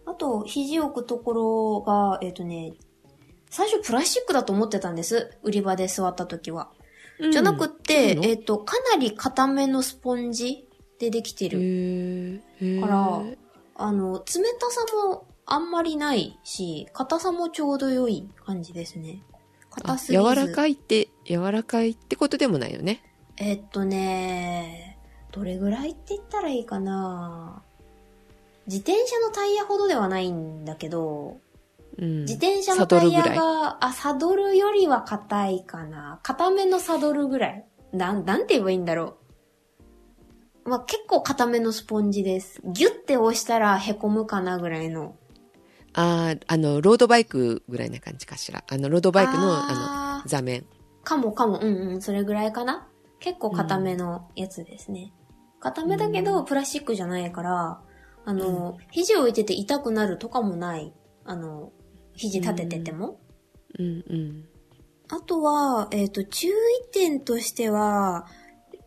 [0.05, 2.73] あと、肘置くところが、えっ、とね、
[3.49, 5.37] 最初プラスチックだと思ってたんです。
[5.41, 6.71] 売り場で座った時は。
[7.31, 10.67] じゃなくって、えっ、と、かなり硬めのスポンジ
[10.99, 12.41] でできてる。
[12.81, 13.23] から
[13.75, 14.23] あの、冷
[14.59, 19.21] たさもあんまりないし、硬さもちょうど良い感じですね。
[19.71, 20.23] 硬すぎず。
[20.23, 23.01] 柔らかいって柔らかいってことでもないよね
[23.37, 24.99] えっとね、
[25.31, 27.63] どれぐらいって言ったらいいかな
[28.67, 31.37] 自転車のタイヤほどではないんだけど、
[31.97, 36.19] うん自転車のタイヤが、あ、サドルよりは硬いかな。
[36.23, 37.65] 硬めのサドルぐらい。
[37.91, 39.22] なん、なんて言えばいいんだろう。
[40.65, 42.61] まあ、結構硬めのスポンジです。
[42.65, 45.15] ギュッて押したら凹むかなぐらいの。
[45.95, 50.65] あああのロードバイクぐらいな感じかしらあのロードバイクのあの座面
[51.03, 52.87] かもかも、うんうん、それぐらいかな。
[53.19, 55.13] 結構硬めのやつですね。
[55.59, 57.81] 硬めだけど、プラスチックじゃないから、
[58.25, 60.93] あの、肘を置いてて痛くなるとかもない。
[61.25, 61.71] あの、
[62.13, 63.19] 肘立ててても。
[63.79, 64.45] うんうん
[65.09, 66.51] あとは、えっ、と、注意
[66.91, 68.25] 点としては、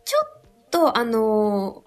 [0.03, 0.36] ちょっ
[0.71, 1.83] と、あの、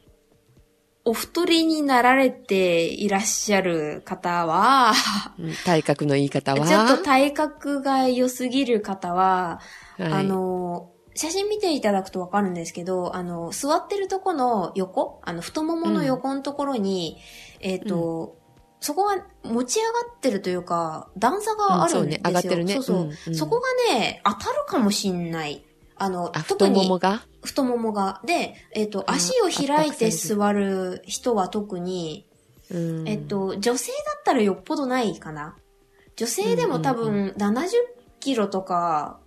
[1.05, 4.93] お太りになられていらっしゃる方は、
[5.39, 6.67] うん体格の言い方は？
[6.67, 9.61] ちょっと体格が良すぎる方は、
[9.99, 10.13] はい。
[10.13, 17.19] あの、写真見ていただくとわかるんですけど、あの、座ってるとこの横、あの、太ももの横のところに、
[17.61, 18.37] えっ、と、
[18.81, 22.01] そこが持ち上がってるというか、段差があるんですよ。
[22.03, 22.21] うんそうね。
[22.25, 22.75] 上がってるね。
[22.75, 22.97] そうそう。
[22.97, 23.35] うんうん。
[23.35, 25.65] そこがね、当たるかもしんない。
[26.01, 27.23] あの、あ、太特にももが？
[27.45, 28.23] 太ももが。
[28.25, 32.27] で、えっ、と、あ足を開いて座る人は特に、
[32.71, 33.07] うん。
[33.07, 35.57] えっと、女性だったらよっぽどないかな。
[36.17, 37.69] 女性でも多分70
[38.19, 39.21] キロとか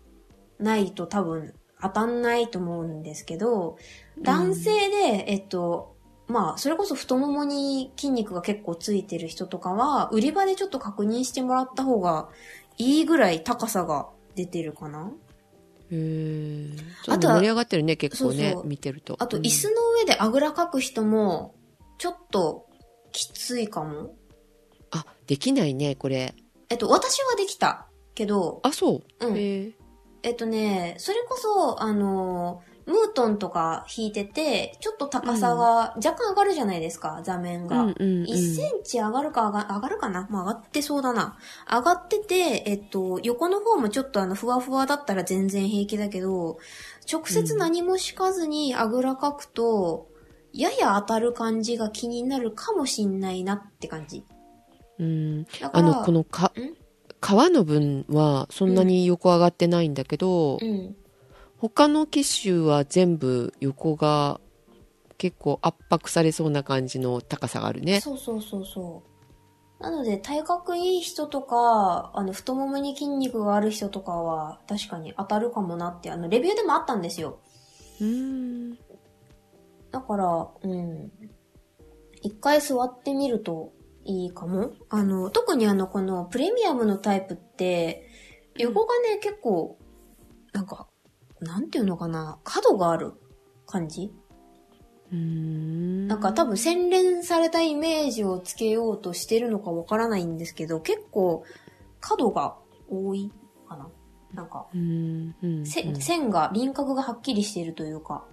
[0.58, 3.78] ないと多分当たんないと思うんですけど、
[4.20, 5.96] 男性で、えっと、
[6.28, 12.30] まあ、それこそ太ももに筋肉が結構ついてる人とかは、売り場でちょっと確認してもらった方が
[12.80, 15.12] いいぐらい高さが出てるかな。
[15.94, 19.16] へーあとは盛り上がってるね、結構ねそうそう見てると。
[19.20, 21.56] あと、うん椅子の上であぐらかく人も、
[21.98, 22.68] ちょっと
[23.12, 24.16] きついかも。
[24.92, 26.36] あ、できないね、これ。
[26.70, 29.28] えっと、私はできたけど、あ、そう。
[29.28, 29.74] うん
[30.26, 37.82] えっとね、それこそ、あの、ムートンとか引いてて、ちょっと高さが若干上がるじゃないですか、座面が。
[37.82, 40.28] うんうんうん1センチ上がるか上が上がるかな？
[40.30, 41.38] まあ上がってそうだな。
[41.70, 46.58] 上がってて、えっと、横の方もちょっとあの、ふわふわだったら全然平気だけど、
[47.12, 50.08] 直接何も敷かずにあぐらかくと、
[50.52, 54.24] やや当たる感じが気になるかもしんないなって感じ。
[55.00, 55.44] うん。
[55.44, 60.96] だから、あの、このかん、皮の分はそんなに横上がってないんだけど、うん。
[61.70, 64.42] 他の機種は全部横が
[65.18, 68.02] 結構圧迫されそうな感じの高さがあるね。
[68.02, 69.02] そうそうそうそ
[69.80, 69.82] う。
[69.82, 77.40] なので、体格いい人とか、あの、太ももに筋肉がある人とかは、確かに当たるかもなって、あの、レビューでもあったんですよ。
[78.02, 78.74] うん。
[78.74, 81.12] だから、うん。
[82.24, 83.72] 一回座ってみると
[84.04, 84.74] いいかも。
[84.90, 88.10] あの、特にあの、このプレミアムのタイプって、
[88.58, 89.78] 横がね、結構、
[90.52, 90.88] なんか、
[91.44, 93.14] なんていうのかな、角がある
[93.66, 94.14] 感じ？
[95.12, 96.08] うん。
[96.08, 101.44] なんか多分洗練されたイメージをつけようとしてるのかわからないんですけど、結構
[102.00, 102.56] 角が
[102.90, 103.32] 多い
[103.68, 103.90] かな？
[104.34, 105.36] なんか、うん、
[105.66, 108.26] 線が、輪郭がはっきりしているというか。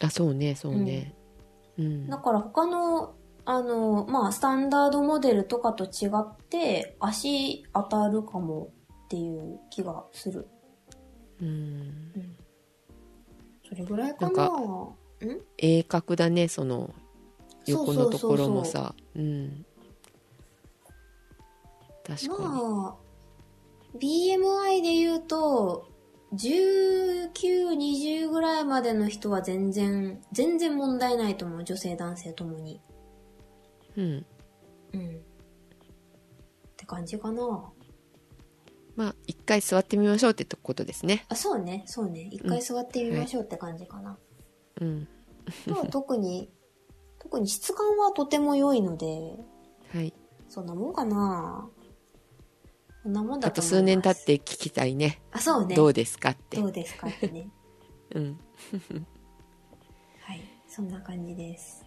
[0.00, 1.16] あ、そうね、そうね。
[1.76, 2.06] うん。
[2.08, 8.68] だから他の、あの、まあ、スタンダードモデルとかと違って、足当たるかも
[9.06, 10.46] っていう気がする。
[11.40, 12.12] うん。
[13.72, 14.50] それぐらいかな。
[14.50, 16.90] なん鋭角だね、その、
[17.66, 18.94] 横のところもさ。
[19.16, 19.64] うん。
[22.04, 22.38] 確かに。
[22.38, 25.88] まあ、BMI で言うと、
[26.34, 31.64] 19、20ぐらいまでの人は全然、全然問題ないと思う。
[31.64, 32.78] 女性、男性ともに。
[33.96, 34.26] うん。
[34.92, 35.16] うん。
[35.16, 35.20] っ
[36.76, 37.71] て感じかな。
[38.96, 41.24] まあ、一回座ってみましょうってことですね。
[41.28, 42.28] あ、そうね、そうね。
[42.30, 44.18] 一回座ってみましょうって感じかな。
[44.80, 45.08] うん。
[45.66, 46.50] まあ特に、
[47.18, 49.36] 特に質感はとても良いので、
[49.92, 50.12] はい。
[50.48, 51.68] そんなもんかな。
[53.02, 53.76] そんなもんだあとと思います。
[53.76, 55.22] 数年経って聞きたいね。
[55.32, 55.74] あ、そうね。
[55.74, 56.66] どうですかってど。
[56.66, 57.48] うですかってね。
[58.14, 58.38] うん。
[60.20, 60.42] はい。
[60.68, 61.81] そんな感じです。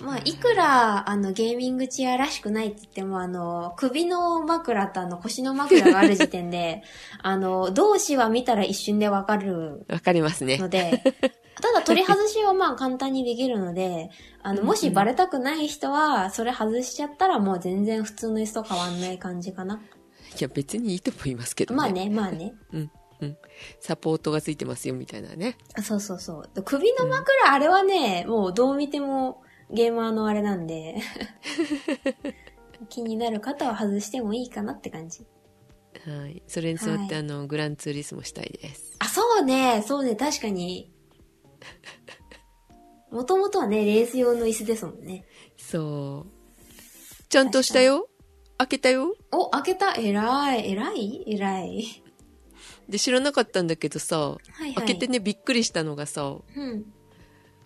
[0.00, 6.82] まあ、いくら、あの、ゲーミングチェアらしくないって言っても、あの、首の枕とあの、腰の枕がある時点で、
[7.22, 10.68] あの、同志は見たら一瞬でわかるわかりますねの。
[10.68, 11.02] で、
[11.60, 14.10] ただ取り外しはまあ簡単にできるので、
[14.42, 19.80] あの、もしバレたくない人は、それ外しちゃったらもう全然普通の椅子と変わんない感じかな。
[20.38, 21.76] いや、別にいいと思いますけどね。
[21.76, 21.90] まあ。
[21.90, 22.54] ね、まあね。
[22.72, 22.90] うん。
[23.20, 23.36] うん。
[23.78, 25.56] サポートがついてますよ、みたいなね。
[25.74, 26.62] あそうそうそう。
[26.64, 29.42] 首の枕、あれはね、もうどう見ても
[29.72, 30.96] ゲーマーのあれなんで、
[32.88, 35.26] 気になる方は外してもいいかなって感じ。
[36.06, 36.42] はい。
[36.46, 38.96] それに座って、はいあの、グランツーリスモしたいです。
[38.98, 40.92] あ、そうね、そうね、確かに。
[43.10, 45.24] もともとはね、レース用の椅子ですもんね。
[45.56, 46.42] そう。
[47.28, 48.08] ちゃんとしたよ
[48.58, 51.24] 開けたよお、開けた偉い、偉い？
[51.26, 52.02] 偉い。
[52.88, 54.74] で、知らなかったんだけどさ、はいはい。
[54.74, 56.84] 開けてね、びっくりしたのがさ、うん。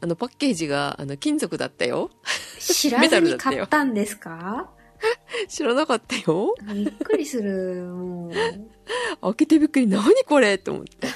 [0.01, 2.11] あの、パッケージが、あの、金属だったよ。
[2.59, 4.71] 知らメタずに買ったんですか？
[5.49, 6.55] 知らなかったよ。
[6.73, 8.33] びっくりする、もう。
[9.21, 11.09] 開けてびっくり、何これと思って。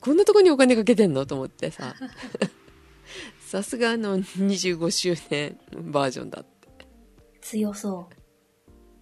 [0.00, 1.94] こんなとこにお金かけてんのと思ってさ。
[3.46, 6.68] さすがあの、25周年バージョンだって。
[7.40, 8.08] 強そ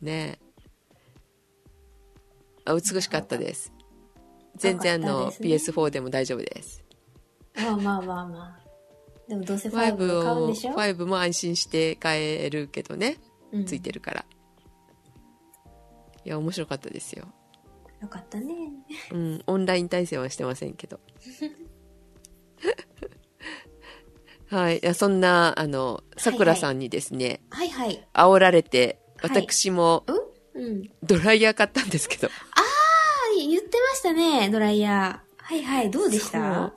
[0.03, 0.05] う。
[0.05, 0.39] ね
[2.65, 3.73] あ、美しかったです。
[4.57, 6.83] 全然あの、よかったですね PS4 でも大丈夫です。
[7.57, 8.68] まあまあまあまあ。
[9.29, 13.19] でもどうせ5 5を買うんを、でしょ？5も安心して買えるけどね。
[13.53, 14.25] うんついてるから。
[16.25, 17.27] いや、面白かったですよ。
[18.03, 18.55] よかったね。
[19.13, 21.01] うん、オンライン対戦はしてませんけど。
[24.51, 24.79] はい。
[24.79, 28.07] いやそんな、あの、さくらさんにですね、はいはい。
[28.15, 30.05] 煽られて、はい私も
[30.55, 30.91] うんうん。
[31.03, 32.31] ドライヤー買ったんですけど、あ、
[33.37, 35.43] 言ってましたね、ドライヤー。
[35.43, 36.73] はいはい、どうでした？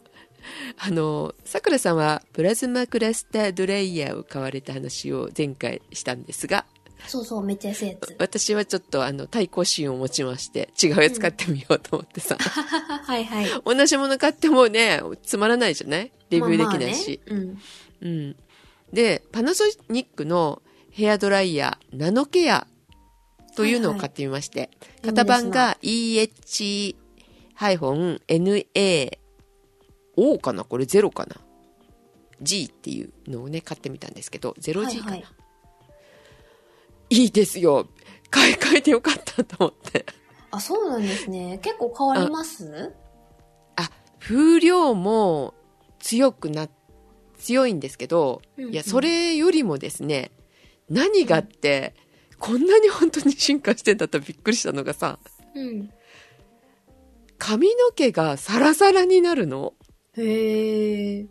[0.78, 6.66] あの、さくらさんはプラズマクラスタードライヤーを買われた話を前回したんですが、
[7.08, 8.16] そうそう、めっちゃ安いやつ。
[8.20, 13.48] 私はちょっとあの対抗心を持ちまして、違うやつ買ってみようと思ってさ、 はいはい。
[13.66, 16.12] 同じもの買ってもね、つまらないじゃない？
[16.30, 17.20] レビューできないし。
[17.28, 17.58] まあまあね
[18.02, 18.36] うん。
[18.94, 20.62] で、パナソニックの
[20.92, 22.68] ヘアドライヤーナノケア
[23.56, 24.70] というのを買ってみまして、いはい
[25.08, 25.78] 型番が
[30.18, 30.64] EH-NA-O かな？
[30.64, 31.36] これ0かな
[32.42, 34.62] ?G っていうのをね、買ってみたんですけど、うん。
[34.62, 35.26] 0G かな、はいはい
[37.10, 37.88] い、いですよ。
[38.30, 40.06] 買い替えてよかったと思って。
[40.52, 41.60] あ、そうなんですね。
[41.62, 42.94] 結構変わります？
[43.76, 43.90] あ、
[44.20, 45.54] 風量も
[46.00, 46.70] 強くな、
[47.38, 50.32] 強いんですけど、うんうんいや、それよりもですね、
[50.90, 51.96] 何があって、
[52.40, 55.20] こんなに本当に進化してんだとびっくりしたのがさ、
[55.54, 55.92] うん。
[57.38, 59.74] 髪の毛がサラサラになるの？
[60.18, 61.26] へえ。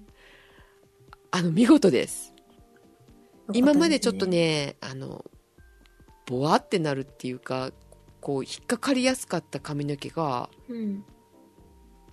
[1.30, 2.34] あの、見事です。
[3.52, 4.26] 今までちょっと。
[4.26, 5.24] ね、あの、
[6.26, 7.72] ボワってなるっていうか、
[8.20, 11.04] こう、引っかかりやすかった髪の毛が、うん。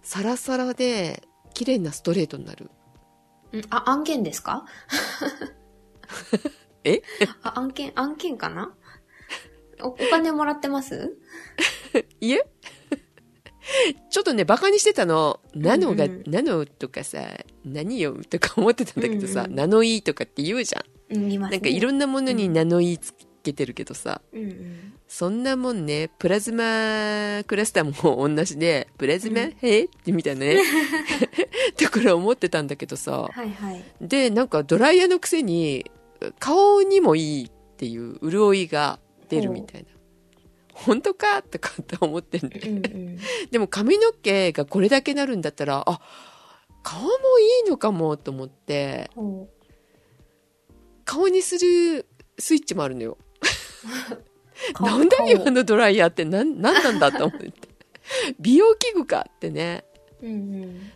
[0.02, 2.70] サラサラで、綺麗なストレートになる。
[3.54, 4.66] うんあ、案件ですか？
[6.84, 7.02] え？
[7.44, 8.76] あ、案件、案件かな？
[9.82, 11.18] お、お金もらってます？
[12.20, 12.46] いえ
[14.10, 15.40] ちょっとね、バカにしてたの。
[15.56, 17.20] ナノが、うんうんナノとかさ、
[17.66, 21.16] 何よとか思ってたんだけどさ、うんうんナノイーとかって言うじゃん。
[21.16, 21.38] うん、ね。
[21.38, 23.14] なんかいろんなものにナノイーつ
[23.44, 24.94] けてるけどさ、うんうん。
[25.08, 29.84] そんなもんね、プラズマクラスターも同じで、プラズマ、うんへ？
[29.86, 30.62] ってみたいなね、
[31.78, 33.84] ところ思ってたんだけどさ、はいはい。
[34.02, 35.90] で、なんかドライヤーのくせに、
[36.40, 39.00] 顔にもいいっていう潤いが
[39.30, 39.97] 出るみたいな。
[40.86, 42.60] 本当かとかって思ってんで。
[42.60, 43.18] うんうん。
[43.50, 46.00] でも髪の毛がこれだけなるんだったら、あ、
[46.84, 49.50] 顔もいいのかもと思って、ほ
[51.04, 52.06] 顔にする
[52.38, 53.18] スイッチもあるのよ。
[54.80, 57.52] なんだよ、顔あのドライヤーって、なん、なんなんだと思って。
[58.40, 59.84] 美容器具かってね。
[60.22, 60.34] うんう
[60.68, 60.92] ん。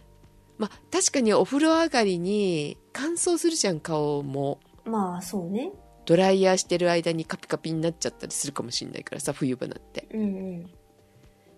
[0.58, 4.60] まあ、確かにお風呂上がりに乾燥するじゃん、顔も。
[4.86, 5.72] まあ、そうね。
[6.06, 10.08] ドライヤーしてる間にカピカピになっちゃったりするかもしれないからさ、冬場なんて。
[10.14, 10.26] うんう
[10.64, 10.70] ん。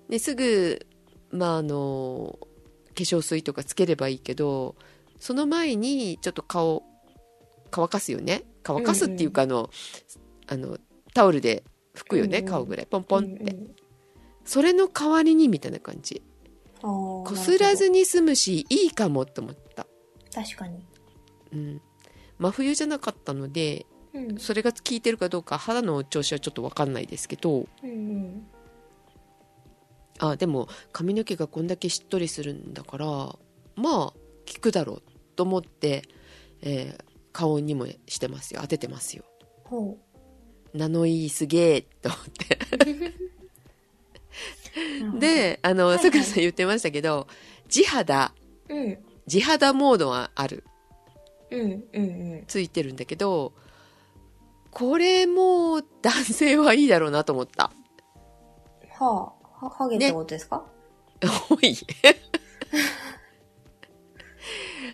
[0.09, 0.85] で、すぐ、
[1.31, 2.47] まあ、あの、化
[2.95, 4.75] 粧水とかつければいいけど、
[5.19, 6.83] その前にちょっと顔、
[7.71, 8.43] 乾かすよね。
[8.63, 9.69] 乾かすっていうか、あの、
[10.47, 10.77] あの、
[11.13, 11.63] タオルで
[11.95, 12.85] 拭くよね、うんうん顔ぐらい。
[12.85, 13.33] ポンポンって。
[13.35, 13.75] うんうん
[14.45, 16.21] それの代わりにみたいな感じ。
[16.81, 19.87] こすらずに済むし、いいかもと思った。
[20.33, 20.85] 確かに。
[21.53, 21.81] うん。
[22.39, 24.37] 真冬じゃなかったので、うん。
[24.37, 28.47] それが効いてるかどうか肌の調子はちょっとわかんないですけど、うんうん。
[30.19, 33.35] あ、でも髪の毛がこんだけしっとりするんだから、ま
[33.75, 34.15] あ、効
[34.61, 35.03] くだろう
[35.35, 36.03] と思って、
[36.61, 38.61] えー顔にもしてますよ。
[38.61, 39.23] 当ててますよ。
[39.63, 39.97] ほ
[40.73, 42.59] ナノイーすげえと思って。
[45.17, 45.19] う。
[45.19, 47.27] で、あの、はいはいさくらさん言ってましたけど、
[47.67, 48.33] 地肌、
[48.69, 48.97] うん。
[49.27, 50.63] 地肌モードはある。
[51.51, 52.43] うんうんうん。
[52.47, 53.53] ついてるんだけど、
[54.73, 57.71] これも男性はいいだろうなと思った。
[58.99, 59.65] はあ。
[59.65, 60.65] は、ハゲってことですか、
[61.49, 61.75] おい。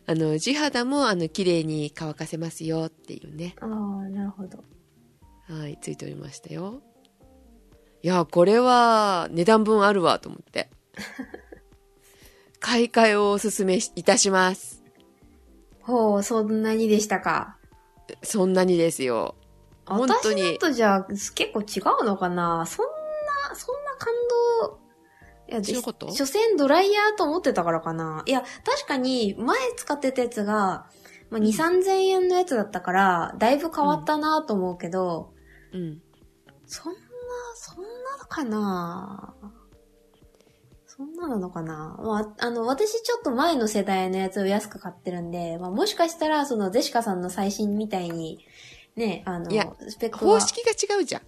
[0.05, 3.55] あの、地肌も、あの、綺麗に乾かせますよっていうね。
[3.61, 3.69] ああ、
[4.09, 4.63] なるほど。
[5.47, 6.81] はい、ついておりましたよ。
[8.01, 10.69] いや、これは値段分あるわと思って。
[12.59, 14.83] 買い替えをお勧めいたします。
[15.81, 17.57] ほう、そんなにでしたか？
[18.23, 19.35] そんなにですよ。
[19.89, 22.65] 本当に私だとじゃあ、結構違うのかな？
[22.65, 22.85] そん
[23.49, 24.13] な、そんな感
[24.67, 24.79] 動。
[25.49, 26.11] いや、違うこと？
[26.11, 28.23] 所詮ドライヤーと思ってたからかな。
[28.25, 30.87] いや、確かに、前使ってたやつが、
[31.31, 35.33] まあ、2、3000円のやつだったから、だいぶ変わったなと思うけど、
[35.73, 36.01] うん。
[36.65, 36.99] そんな、
[37.55, 39.35] そんなのかな？
[40.85, 41.97] そんななのかな？
[41.99, 48.45] まあ、あの、私ちょっと前の世代のやつを安く買ってるんで、まあ、もしかしたら、その、ゼシカさんの最新みたいに、
[48.95, 51.21] ね、あのいや、スペックは方式が違うじゃん。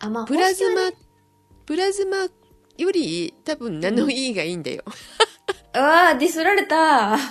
[0.00, 0.90] あ、まあ、プラズマ
[1.66, 2.28] プラズマ
[2.78, 4.82] より多分ナノイーがいいんだよ。
[5.74, 7.18] うわぁ、ディスられた。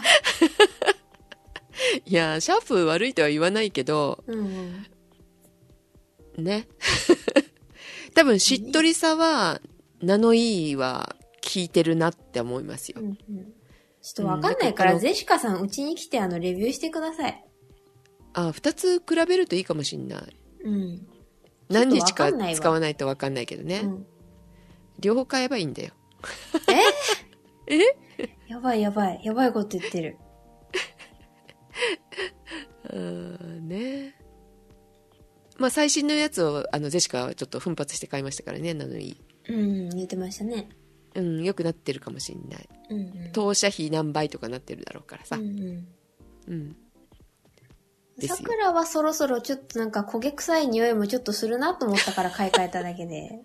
[2.06, 4.86] いや、シャープ悪いとは言わないけど、うん
[6.38, 6.44] うん。
[6.44, 6.68] ね。
[8.14, 9.62] 多分しっとりさは、
[10.02, 13.04] ナノイーは効いてるなって思いますよう。
[13.04, 13.16] んうん。
[14.02, 17.47] ちょっとわかんないから、ゼシカさんうちに来てあの、レビューしてください。
[18.38, 20.36] あ、二つ比べるといいかもしんない。
[20.64, 21.08] うん。
[21.70, 23.82] 何日か使わないとわかんないけどね。
[23.84, 24.06] うん、
[25.00, 25.92] 両方買えばいいんだよ。
[28.48, 29.22] やばいやばい。
[29.24, 30.18] やばいこと言ってる。
[32.94, 34.16] うーんね。
[35.58, 39.20] まあ最新のやつを、あの、ジェシカはちょっと奮発して買いましたからね、なのに。
[39.50, 40.70] うん、言ってましたね。
[41.16, 42.70] うん、良くなってるかもしんない。
[42.92, 43.32] うんうん。
[43.34, 45.40] 当社費何倍とかなってるだろうからさう。
[45.40, 45.88] んうん。
[46.48, 46.76] うん。
[48.18, 53.42] ですよさくらはそろそろちょっとなんか焦げ臭い匂いもちょっとするなと思ったから買い替えただけで。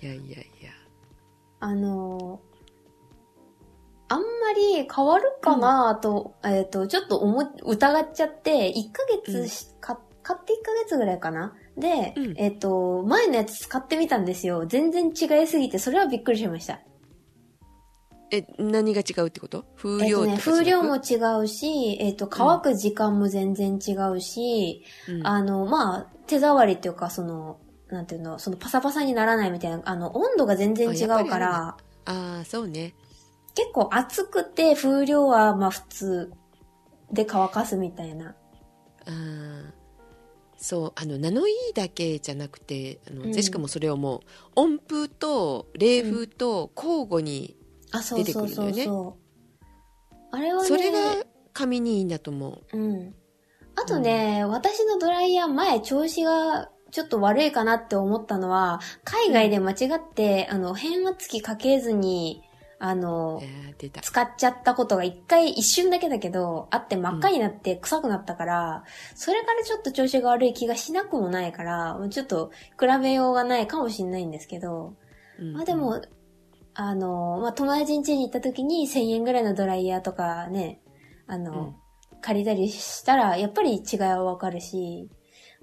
[0.00, 0.70] いやいやいや。
[1.60, 2.48] あのー
[4.10, 14.64] あんまり変わるかなと、えっ、と、ちょっと思い、疑っちゃって、1ヶ月し、か買って1ヶ月ぐらいかなで、うんえっ、と、前のやつ使ってみたんですよ。
[14.66, 16.80] 全然違いすぎて、それはびっくりしました。
[18.30, 19.64] え、何が違うってこと？
[19.76, 25.26] 風えっ、とね、量とか風量も違違うし、えっ、と、乾く時間も全然違うし、う、うん。
[25.26, 27.58] あの、まあ、手触りっていうか、その、
[27.88, 32.94] なんていうの、そのパサパサにならないみたいな、あの、温度が全然違うから、ああ、そうね。
[33.54, 36.32] 結構熱くて風量はまあ普通
[37.12, 38.28] で乾かすみたいな。
[38.28, 38.34] あ
[39.06, 39.78] あ。
[40.56, 43.32] そう、あの、ナノイーだけじゃなくて、あの、うん。
[43.32, 44.20] ジェシカもそれをもう、
[44.56, 47.56] 温風と冷風と交互に、
[47.92, 49.18] あ、そうそうそう出てくるそ
[49.62, 49.64] う。
[50.30, 50.98] あれはね、それが
[51.52, 52.76] 髪にいいんだと思う。
[52.76, 53.14] うん。
[53.76, 62.42] あとね、私のドライヤー前調子がちょっと悪いかなって思ったのは、海外で間違って、あの、変圧器かけずに、
[62.80, 63.42] あの。
[64.02, 68.84] 使っちゃったことが一回一瞬だけだけど、あって真っ赤になって臭くなったから、
[69.14, 74.94] それからちょっと調子が悪い気がしなくもないから、ちょっと比べようがないかもしれないんですけど、
[75.38, 76.00] うんまあで、も、
[76.80, 80.80] あの、まあ友達ん家に行った時に1000円ぐらいのドライヤーとかね、
[81.26, 81.74] あの、
[82.20, 85.10] 借りたりしたら、やっぱり違いはわかるし、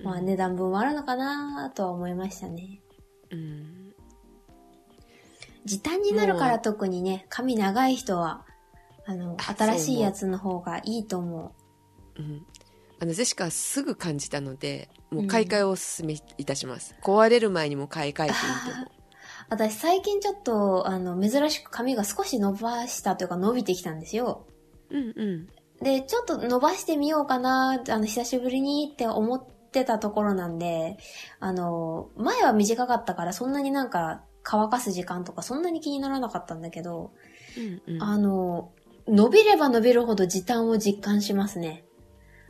[0.04, 2.82] まあ値段分はあるのかなとは思いましたね。
[3.32, 3.94] うん。
[5.64, 8.46] 時短になるから特にね、髪長い人は、
[9.06, 11.56] あの、あ新しいやつの方がいいと思
[12.18, 12.46] うん。
[13.00, 16.94] あの、ジェシカはすぐ感じたので、もう買い替えをお勧めいたします。
[17.02, 18.36] 壊れる前にも買い替えていい
[18.66, 18.95] と思う。
[19.50, 19.54] う。
[19.54, 24.46] 私最近ちょっと、あの、珍しく髪が少し伸ばしたというか伸びてきたんですよ。
[24.90, 25.84] うんうん。
[25.84, 30.98] で、ちょっと伸ばしてみようかな、あの、久しぶりにって思ってたところなんで、
[31.40, 37.14] あの、前は短かったからそんなになんか乾かす時間とかそんなに気にならなかったんだけど、
[37.88, 38.04] うんうん。
[38.04, 38.72] あの、
[39.08, 41.85] 伸びれば伸びるほど時短を実感しますね。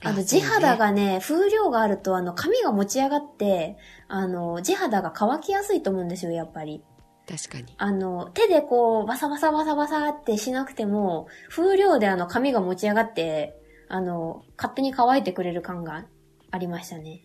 [0.05, 3.77] あの、地肌がね、風量があると、あの、髪が持ち上がって、
[4.07, 6.83] あの、地肌が乾きやすいと思うんですよ、やっぱり。
[7.27, 7.73] 確かに。
[7.77, 16.05] あの、手でこう、バサバサバサバサってしなくても、風量であの、髪が持ち上がって、あの、勝手に乾いてくれる感が
[16.51, 17.23] ありましたね。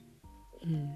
[0.65, 0.91] うん。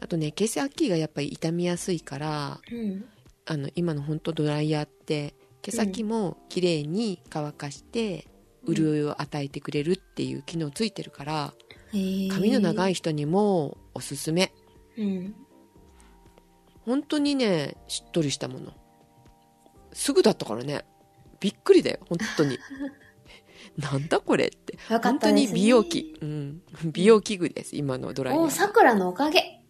[0.00, 3.04] あとね、毛先がやっぱり傷みやすいから、うん。
[3.44, 8.26] あの、今の本当ドライヤーって、毛先も綺麗に乾かして、
[8.66, 11.54] 潤いを与えてくれるっていう機能ついてるから、
[12.30, 12.92] 髪の長い。
[12.92, 14.52] い人にもおすすめ。
[14.96, 15.34] うん。
[16.84, 18.72] 本当にね、しっとりしたもの。
[19.92, 20.84] すぐだったからね。
[21.40, 22.58] びっくりだよ、本当に。
[23.76, 24.74] なんだこれって。
[24.92, 25.30] よか本当。
[25.30, 26.16] に美容器。
[26.20, 26.62] うん。
[26.84, 28.50] 美容器具です、今のドライヤお、ー。
[28.50, 29.60] 桜のおかげ。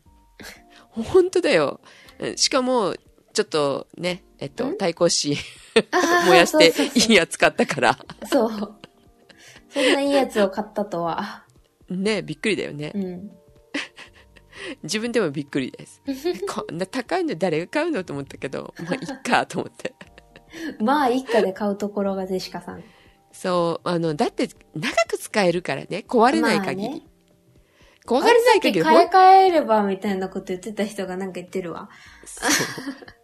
[0.90, 1.80] 本当だよ。
[2.18, 2.94] うんしかも、
[3.32, 4.76] ちょっとね、えっと、ん？
[4.76, 5.36] 対抗紙
[5.90, 7.98] あー 燃やしていいやつ買ったから。
[8.30, 8.81] そう。
[9.72, 11.44] そんないいやつを買ったとは。
[11.88, 12.98] ね、びっくりだよねう。
[12.98, 13.30] ん。
[14.82, 16.02] 自分でもびっくりです。
[16.46, 19.94] こんな高いの誰が買うのと思ったけど、まあ、いっかと思って。
[20.80, 22.84] まあ、一家で買うところがゼシカさん。
[23.32, 26.88] そう、あの、だって長く使えるからね、壊れない限り。
[26.88, 27.06] まあね
[28.04, 31.88] 壊れない限り、買い替えればみたいなこと言ってた人がなんか言ってるわ。
[32.24, 33.21] そう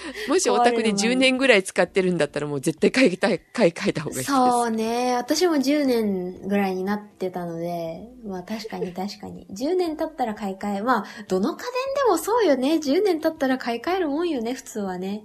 [0.28, 4.30] もしお宅で10年ぐらい使ってるんだったらもう絶対買いたい買い替えた方がいいです。
[4.30, 5.14] そうね。
[5.16, 9.46] 私も10年ぐらいになってたので、まあ確かに確かに。
[9.50, 10.82] 10年経ったら買い替え。
[10.82, 11.70] まあ、どの家電
[12.04, 12.74] でもそうよね。
[12.74, 15.24] 10年経ったら買い替えるもんよね、普通はね。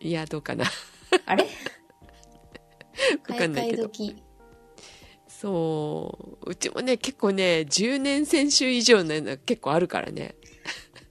[0.00, 0.64] いや、どうかな。
[1.26, 1.44] あれ？
[1.44, 1.50] わ
[3.22, 3.82] 買い替かんないけど。
[3.84, 4.16] え時。
[5.28, 6.50] そう。
[6.50, 10.34] うちもね、結構ね、10年選手以上のの結構あるからね。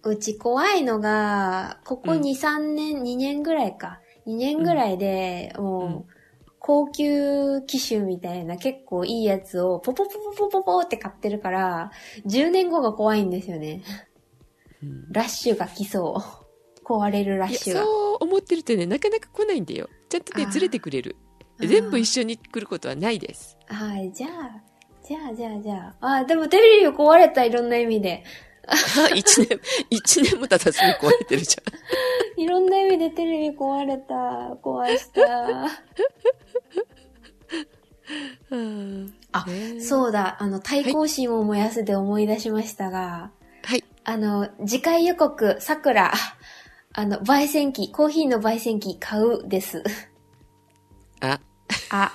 [0.03, 3.99] うち怖いのが、ここ2、うん3年、2年ぐらいか。
[4.25, 6.05] 2年ぐらいで、もう、うん
[6.59, 11.91] 高級機種みたいな結構いいやつをポポポポポポポって買ってるから、
[12.25, 13.83] 10年後が怖いんですよね。
[14.83, 16.21] うんラッシュが来そ
[16.81, 16.83] う。
[16.83, 17.83] 壊れるラッシュが。
[17.83, 19.87] そう思ってるとね、なかなか来ないんだよ。
[20.09, 21.15] ちゃんとねずれてくれる。
[21.59, 23.57] 全部一緒に来ることはないです。
[23.67, 24.61] はい、じゃあ、
[25.07, 26.07] じゃあ、じゃあ、じゃあ。
[26.07, 28.23] あ、でもテレビ壊れた、いろんな意味で。
[29.15, 29.59] 一年、
[29.89, 31.55] 一年も経たずに壊れてるじ
[32.37, 34.13] いろんな意味でテレビ壊れた、
[34.61, 35.67] 壊した。
[39.33, 39.45] あ
[39.79, 43.31] そうだ、あの、対抗心を燃やすで思い出しましたが、
[43.63, 43.83] はい。
[44.03, 46.13] あの、次回予告、桜、
[46.93, 49.83] あの、焙煎機、コーヒーの焙煎機買うです。
[51.19, 51.39] あ、
[51.89, 52.11] あ、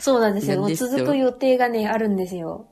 [0.00, 0.60] そうなんですよ。
[0.60, 2.66] もう続く予定がね、あるんですよ。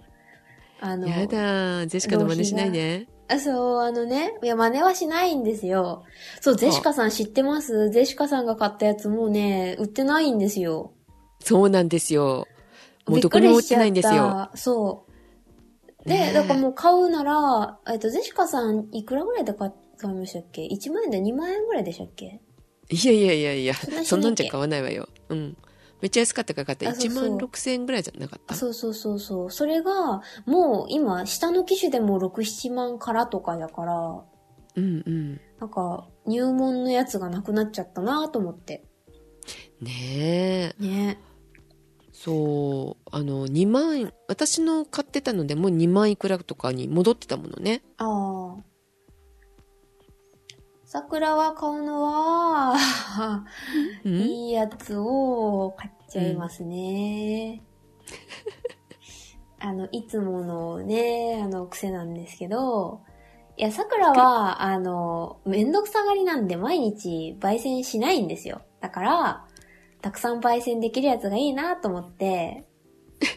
[0.86, 3.06] あの、やだジェシカの真似しないで。
[3.28, 6.04] あそう、あのね、いや、真似はしないんですよ。
[6.42, 7.88] そう、ゼシカさん知ってます？
[7.88, 10.92] ゼシカさんが買ったやつもうね、売ってないんですよ。
[11.40, 12.46] そうなんですよ。
[13.06, 14.50] もうどこにも売ってないんですよ。。
[14.54, 15.06] そ
[16.04, 16.08] う。
[16.08, 22.40] で、ねえだからもう買うなら、えっと、ゼシカさんいくらぐらいで買買いましたっけ ?1 万円で2万円ぐらいでしたっけ？
[22.90, 23.74] いやいやいやいや
[24.04, 25.08] そんなんじゃ買わないわよ。
[25.30, 25.56] うん。
[26.04, 26.86] めっちゃ安かったから買った。
[26.90, 28.52] あそうそう1万6千円ぐらいじゃなかった？
[28.52, 29.50] あそうそうそうそう。
[29.50, 34.22] それが、もう今、下の機種でも6、7万からとかだから、
[34.76, 35.40] うんうん。
[35.58, 38.84] なんか、入門のやつがなくなっちゃったなと思って。
[39.80, 40.82] ねえ。
[40.82, 41.18] ね。
[42.12, 43.08] そう。
[43.10, 47.82] あの、2万、私の買ってたのでもう2万いくらとかに戻ってたものね。
[47.96, 48.62] ああ。
[50.94, 52.76] 桜は買うのは、
[54.04, 54.12] うん？
[54.12, 57.64] いいやつを買っちゃいますね。
[59.58, 63.00] あの、いつものね、あの、癖なんですけど、
[63.56, 68.62] いや、桜は、あの、めんどくさがりなんで毎日焙煎しないんですよ。
[68.80, 69.46] だから、
[70.00, 72.68] たくさん焙煎できるやつがいいなと思って、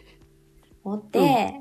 [0.85, 1.59] 思って、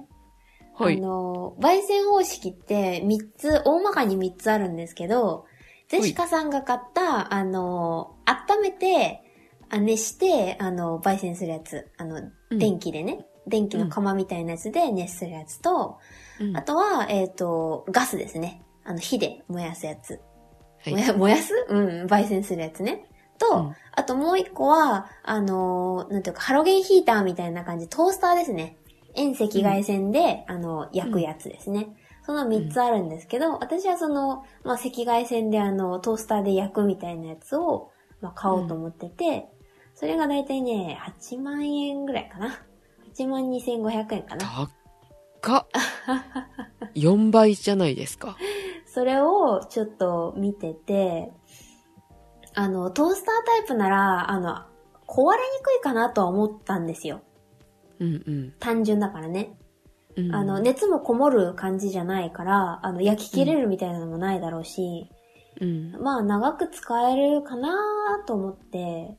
[0.75, 1.01] はいあ。
[1.01, 5.47] の、焙煎方式って3つ、大まかに3つあるんですけど、
[5.89, 9.23] ゼシカさんが買った、あの、温めて、
[9.69, 11.89] あ熱して、あの、焙煎するやつ。
[11.97, 12.17] あの、
[12.51, 13.27] うん電気でね。
[13.47, 15.99] 電気の釜みたいなやつで熱するやつと、
[16.41, 18.63] うんあとは、えっ、と、ガスですね。
[18.85, 20.21] あの、火で燃やすやつ。
[20.85, 21.53] はい燃や燃やす？
[21.69, 23.07] うん、焙煎するやつね。
[23.39, 28.77] と、うんあともう一個は、あのーなんていうか、ハロゲンヒーターみたいな感じ、トースターですね。
[29.15, 31.89] 遠赤外線で、あの、焼くやつですね。
[32.27, 39.47] その三つあるんですけど、私はその、まあ、赤外線であの、トースターで焼くみたいなやつを、まあ、買おうと思ってて、
[39.95, 42.59] それがだいたいね、8万円ぐらいかな。
[43.15, 44.69] 8万2500円かな。
[45.41, 45.67] 高っ。
[46.97, 48.37] 4倍じゃないですか。
[48.93, 51.33] それをちょっと見てて、
[52.57, 54.65] あの、トースタータイプなら、あの、
[55.07, 57.21] 壊れにくいかなとは思ったんですよ。
[58.01, 59.57] うんうん単純だからね。
[60.17, 60.35] うん。
[60.35, 65.11] あの、熱もこもる感じじゃないから、あの、焼き切れるみたいなのもないだろうし、
[65.61, 67.71] うん、まあ、長く使えるかな
[68.27, 69.17] と思って、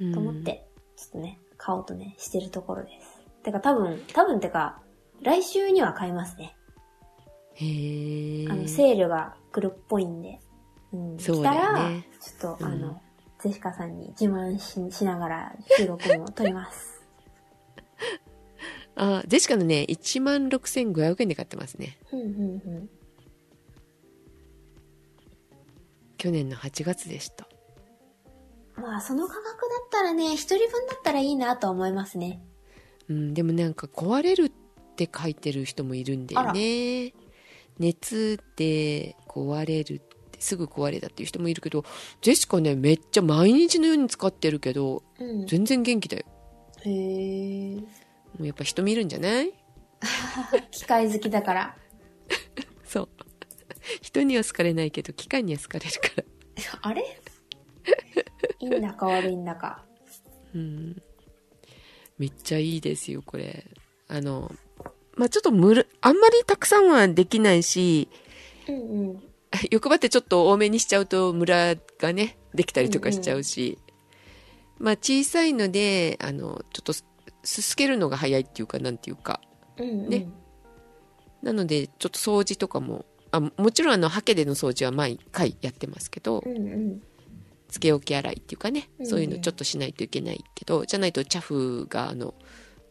[0.00, 0.34] うんと思っ。
[0.34, 0.66] て、
[0.96, 3.22] ちょっとね、買おうとね、してるところです。
[3.42, 4.80] てか多分、多分てか、
[5.22, 6.56] 来週には買いますね。
[7.54, 8.48] へえ。
[8.50, 10.40] あの、セールが来るっぽいんで。
[10.92, 11.18] うん。
[11.18, 13.00] そうだ来たら、ちょっと、うんあの、
[13.38, 16.91] ゼシカさんに自慢ししながら収録も撮ります。
[18.94, 21.98] あ、ジェシカのね、16,500円で買ってますね。
[22.12, 22.90] うんうんうん。
[26.18, 27.48] 去年の8月でした。
[28.76, 29.52] まあ、その価格だ
[29.84, 32.42] ったらね、一人分だったらいいなと思いますね。
[33.08, 37.12] うん、でもなんか壊れるって書いてる人もいるんだよね。
[37.78, 41.84] 熱で壊れるって、すぐ壊れたっていう人もいるけど、
[42.20, 45.46] ジェシカね、めっちゃ毎日のように使ってるけど、うん。
[45.46, 46.24] 全然元気だよ。
[46.84, 48.01] へー。
[48.38, 49.52] もうやっぱ人見るんじゃない？
[50.70, 51.76] 機械好きだから。
[52.84, 53.08] そう。
[54.00, 56.24] 人には好かれないけど、機械には好かれるから。
[56.82, 57.02] あれ？
[58.60, 59.84] いいんだか悪いんだか。
[60.54, 61.02] うん。
[62.18, 63.66] めっちゃいいですよ、これ。
[64.08, 64.52] あの、
[65.16, 68.08] まあ、ちょっとむる、あんまりたくさんはできないし、
[68.68, 69.22] うんうん。
[69.70, 73.78] 欲張ってちょっと多めにしちゃうとムラがね、できたりとかしちゃうし、
[74.78, 76.92] まあ小さいので、あの、ちょっと
[77.42, 79.40] すすすけるのが早いっていうか、なんていうか。
[79.78, 80.08] うんうん。
[80.08, 80.28] ね
[81.42, 87.02] なので、ちょっと掃除とかも、あもちろんあの、ハケでの掃除は毎回やってますけどう、んうん。
[87.68, 92.34] つけ置き洗いっていうかね、うんそういうのちょっとしないといけないけど、じゃないとチャフがあの、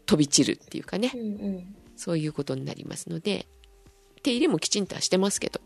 [0.06, 1.24] 飛び散るっていうかねう、んう
[1.60, 1.76] ん。
[1.95, 3.47] そういうことになりますので、
[4.24, 5.62] 手入れもきちんとはしてますけど。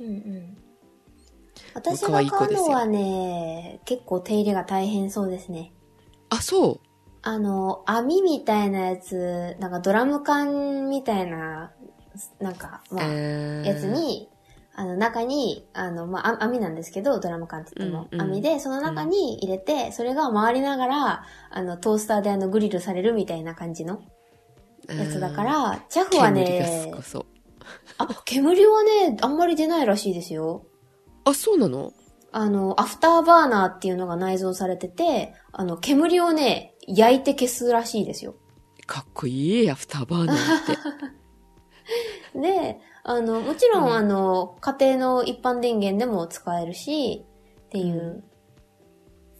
[0.00, 0.56] うんうん。
[1.74, 5.72] 私可が愛い子ですよ買うのはね、結構手入れが大変そうですね。
[6.28, 6.91] あ、そう。
[7.22, 11.72] あの、網みたいなやつ、なんかドラム缶みたいな、
[12.40, 14.28] なんか、まあ、ややつ、に、
[14.74, 24.02] あの、中に、あの、まあ、あ網なんですけど、ドラム缶って言っても、うんうん網で、その中に入れて、それが回りながら、あの、トースターであの、グリルされるみたいな感じの
[24.88, 27.26] やつだかあら、チャー、フはねすご、そう。
[27.98, 30.64] あ、煙はね、あんまり出ないらしいですよ。
[31.24, 31.92] あ、そうなの？
[32.32, 38.36] あの、アフターバーナーっていうのが内蔵されてて、あの、煙をね、焼いて消すらしいですよ。
[38.86, 40.38] かっこいい、アフターバーナーっ
[42.32, 42.40] て。
[42.40, 47.26] で、あの、もちろん、うんあの、家庭の一般電源でも使えるし、
[47.66, 48.24] っていう、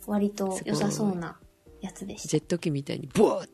[0.07, 1.41] 割と良さそうな
[1.81, 2.29] やつでした。
[2.29, 3.49] ジェット機みたいに、ブワー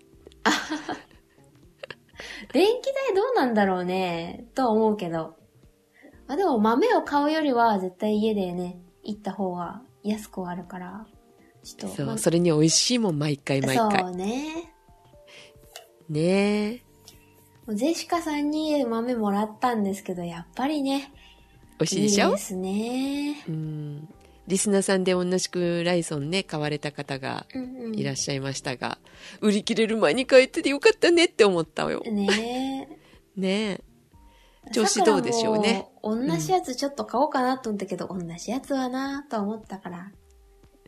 [2.52, 5.36] 電気代どうなんだろうね、とは思うけど。
[6.26, 11.06] まあでも豆を買うよりは絶対家でね、行った方が安くはあるから、
[11.64, 12.04] ちょっと。
[12.04, 14.00] まあそう、それに美味しいもん、毎回毎回。
[14.02, 14.74] そうね。
[16.08, 16.82] ねえ。
[17.74, 21.12] ゼシカさんに豆もらったんですけど、やっぱりね、
[21.78, 22.26] 美味しいでしょ？
[22.26, 23.44] いいですね。
[23.48, 24.08] うん。
[24.46, 27.94] リスナーさんで同じくライソンね、買われた方がうんうん。
[27.94, 28.98] いらっしゃいましたが、
[29.40, 32.02] 売り切れる前に帰っててよかったねって思ったよ。
[32.04, 32.88] ね
[33.36, 33.84] ねえ。
[34.68, 35.88] 調子どうでしょうね。
[36.02, 40.12] 同じやつちょっと買おうかなと思ったけど、同じやつはなと思ったから。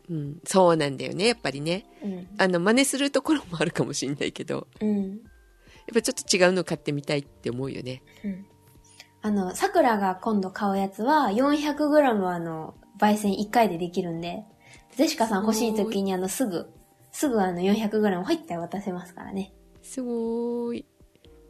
[0.09, 0.41] うん。
[0.45, 1.87] そうなんだよね、やっぱりね。
[2.03, 2.29] うん。
[2.39, 5.11] あの、真似するところもあるかもしれないけど、うん。
[5.11, 5.19] やっ
[5.95, 8.03] ぱちょっと違うの買ってみたいって思うよね。
[8.25, 8.47] うん。
[9.23, 14.45] あの、桜が今度買うやつは 400g あの、焙煎1回でできるんで、
[14.93, 16.71] ゼシカさん欲しい時にあの、すぐ、
[17.13, 19.53] すぐあの 400g 入って渡せますからね。
[19.83, 20.87] すごーい。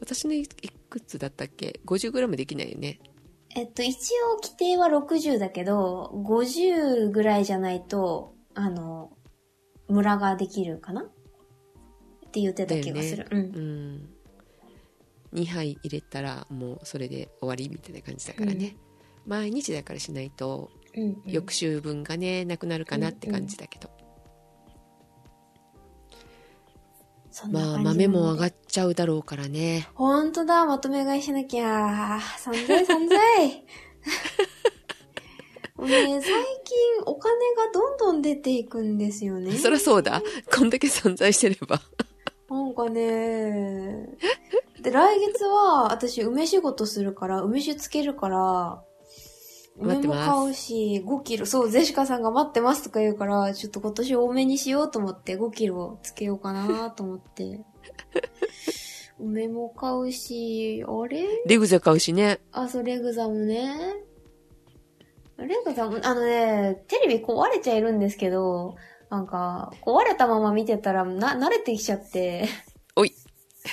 [0.01, 0.49] 私のい
[0.91, 3.01] くつだったっけ ?50g できないよね。
[3.57, 9.13] えっと、一応規定は60だけど、50ぐらいじゃないと、あの、
[9.89, 11.03] ムラができるかな？
[11.03, 13.27] って言ってた気がする。
[13.31, 13.97] ううん。
[13.97, 14.11] ん。
[15.33, 18.77] 2杯入れたらもうそれで終わりみたいな感じだからね。
[19.27, 21.23] 毎日だからしないと、うん、うん。
[21.27, 23.91] 翌週分がね、なくなるかなって感じだけど。
[27.51, 29.89] まあ、豆も上がっちゃうだろうからね。
[29.95, 32.19] ほんとだ、まとめ買いしなきゃ。
[32.39, 33.19] 散財散財。
[35.77, 36.77] もうね、最近
[37.07, 39.57] お金がどんどん出ていくんですよね。
[39.57, 40.23] そりゃそうだ。
[40.55, 41.81] こんだけ存在してれば。
[42.51, 44.09] なんかね、
[44.83, 48.83] で、来月は私梅仕事するから、梅酒つけるから、
[49.81, 57.61] 待ってます買うし、5キロ、そう、ゼシカさんが待ってますとか言うから、ちょっと今年多めにしようと思って5キロつけようかなと思って。
[59.19, 61.27] 梅も買うし、あれ？
[61.47, 62.41] レグザ買うしね。
[62.53, 63.95] あ、そう、レグザもね。
[65.37, 68.77] レグザも、あのね、テレビ壊れちゃいるんですけど、
[69.11, 72.49] なんか、壊れたまま見てたら、な、慣れてきちゃって。
[72.97, 73.15] おい。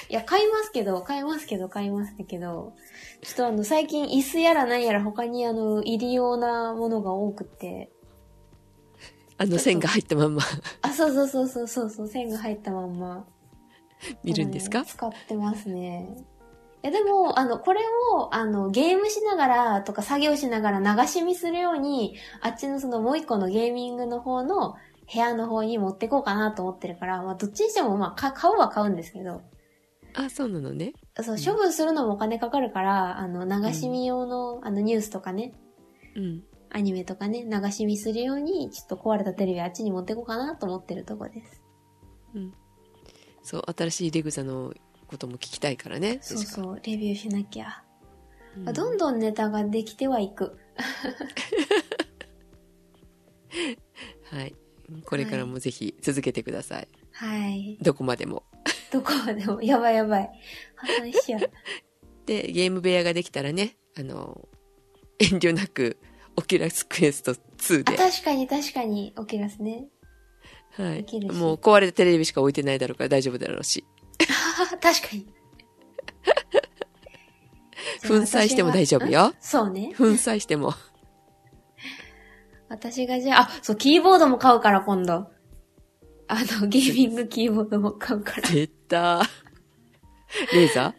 [0.10, 2.74] いや、買いますけど、買いますけど、買いますけど、
[3.22, 7.92] ちょっとあの、最近椅子やらなんやら他にあの、入り用なものが多くて。
[9.40, 10.42] あの線が入ったまんま
[10.82, 13.26] あ、そうそうそうそうそうそう、線が入ったまんま。
[14.24, 14.82] 見るんですか？
[14.82, 16.08] ね使ってますね。
[16.84, 17.82] いやでも、あの、これ
[18.14, 24.76] を、あの、ゲームしながらとか作業しながら流し見するように、あっちのそのもう一個のゲーミングの方の
[25.12, 29.42] 部屋の方に持ってこうかなと思ってるから、まあ、どっちにしても、まあ、か買うは買うんですけど、
[30.26, 30.94] あ、そうなのね。
[31.22, 35.54] そう、処分するのもお金かかるから、あの、流し見用の、あの、ニュースとかね、
[36.16, 36.44] うん。
[36.70, 41.62] アニメとかね、流し見するように、ちょっと壊れたテレビあっちに持ってこうかなと思ってるとこです。
[43.44, 44.74] そう、新しいレグザの
[45.08, 46.20] ことも聞きたいからね。
[46.22, 47.84] そうそう、レビューしなきゃ。
[48.58, 50.58] うんどんどんネタができてはいく。
[54.32, 54.56] はい。
[55.06, 56.88] これからもぜひ続けてください。
[57.12, 57.78] はい。
[57.82, 58.44] どこまでも。
[58.92, 60.30] どこまでも、やばいやばい。
[60.76, 61.50] 破産しちゃう。
[62.26, 64.48] で、ゲーム部屋ができたらね、あの、
[65.20, 65.98] 遠慮なく、
[66.36, 69.88] オキュラスクエスト2あ、で、確かに確かに、オキュラスね。
[70.78, 73.84] はいもう壊れたテレビしか置いてないだろうから大丈夫だろうし。
[74.80, 75.26] 確かに。
[78.08, 79.34] 粉砕しても大丈夫よ。
[79.40, 79.94] そうね。
[79.98, 80.76] 粉砕しても。
[82.70, 85.28] 私がじゃあ、あ、そう、キーボードも買うから、今度。
[86.28, 88.50] あの、ゲーミングキーボードも買うから。
[88.50, 89.22] 出た。
[90.54, 90.94] レーザ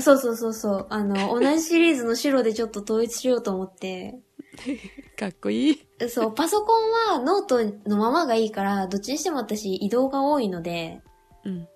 [0.00, 0.86] そうそうそうそう。
[0.90, 4.18] あの、同じシリーズの白でちょっと統一しようと思って。
[4.56, 4.78] ー
[5.18, 6.08] かっこいい。
[6.08, 11.02] そう、パソコンはノートのままがいいから、どっちにしても私移動が多いので、
[11.44, 11.68] うん。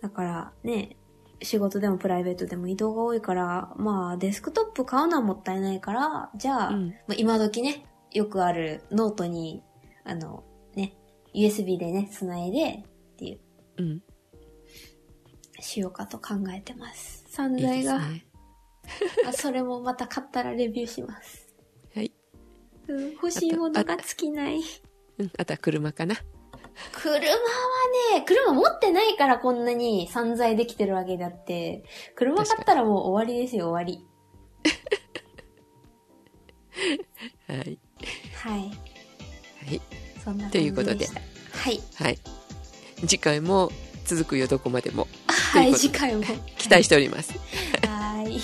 [0.00, 0.96] だからね、
[1.42, 9.62] 仕事でもプライベートでも移動が多いから、まあデスクトップ買うのはもったいないから、じゃあ、うんまあ、今時ね、よくあるノートに、
[10.04, 10.47] あの、ね、
[11.46, 12.84] USB でね、繋いで、
[13.14, 13.40] っていう、
[13.78, 14.02] うん。
[15.60, 17.24] しようかと考えてます。
[17.28, 18.26] 散いい財が、ですね。
[19.28, 21.48] あ、それもまた買ったらレビューします。
[22.88, 24.60] うん欲しいものが尽きない。
[25.18, 26.16] うん、あとは車かな。
[26.92, 27.36] 車は
[28.14, 31.84] ね、車持ってないからこんなに散財できてるわけであって、
[32.14, 34.06] 車買ったらもう終わりですよ、終わり。
[37.48, 37.78] はい。
[38.34, 38.60] はい。
[38.60, 39.80] はい。
[40.24, 41.06] そんな感といじうことで。
[41.52, 41.80] はい。
[41.96, 42.18] はい。
[43.06, 43.70] 次回も
[44.04, 45.06] 続くよ、どこまでも。
[45.26, 46.24] はい、次回も。
[46.56, 47.32] 期待しております。
[47.86, 48.24] はい。
[48.26, 48.40] はい。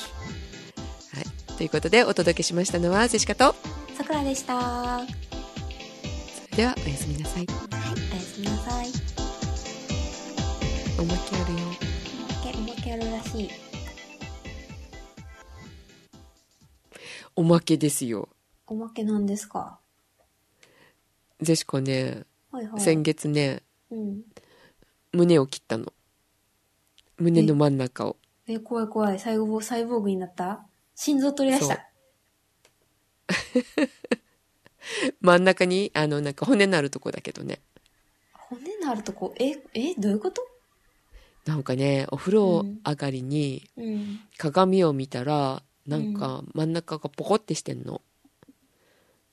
[1.57, 3.55] ということで、お届けしましたのは、ジェシカと、
[3.97, 4.55] さくらでした。
[4.57, 7.45] はそれではおやすみなさい。
[7.45, 8.87] い、おやすみなさい。
[10.99, 11.59] おまけあるよ。
[11.59, 13.51] おまけ、おまけあるらしい。
[17.37, 18.29] おまけですよ。
[18.67, 19.79] おまけなんですか？
[21.41, 22.81] ジェシカね、はいはい。
[22.81, 24.23] 先月ね、うん。
[25.13, 25.93] 胸を切ったの。
[27.19, 28.17] 胸の真ん中を。
[28.47, 29.19] え、怖い怖い。
[29.19, 30.67] サイボサイボーグになった？
[30.95, 31.89] 心臓取り出した。
[35.21, 37.61] 真ん中に、あの、なんか骨のあるとこだけどね。
[38.33, 40.47] 骨のあるとこ、え、え、どういうこと？
[41.47, 44.21] なんかね、お風呂上がりにうん。
[44.39, 48.01] 鏡を見たら、なんか真ん中がポコってしてんの。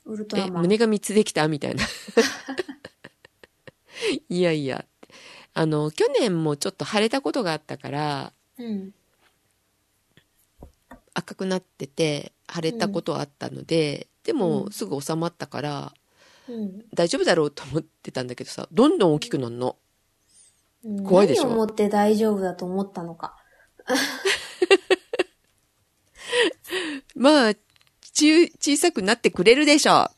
[0.08, 0.62] え、ウルトラマン。
[0.64, 1.48] 胸が3つできた？
[1.48, 1.84] みたいな。
[4.30, 4.86] いやいや。
[5.54, 8.94] あの、去年もちょっと腫れたことがあったから、うん。
[11.14, 15.94] 赤くなってて、腫れたことはあったので、でうんもすぐ収まったから、
[16.48, 19.78] うん大丈夫だろうと思ってたんだけどさ、どんどん大きくなるの？
[20.84, 21.04] うん。
[21.04, 21.44] 怖いでしょ？
[21.44, 23.36] 何を思って大丈夫だと思ったのか。
[27.16, 27.54] まあ、
[28.14, 30.10] ち小さくなってくれるでしょ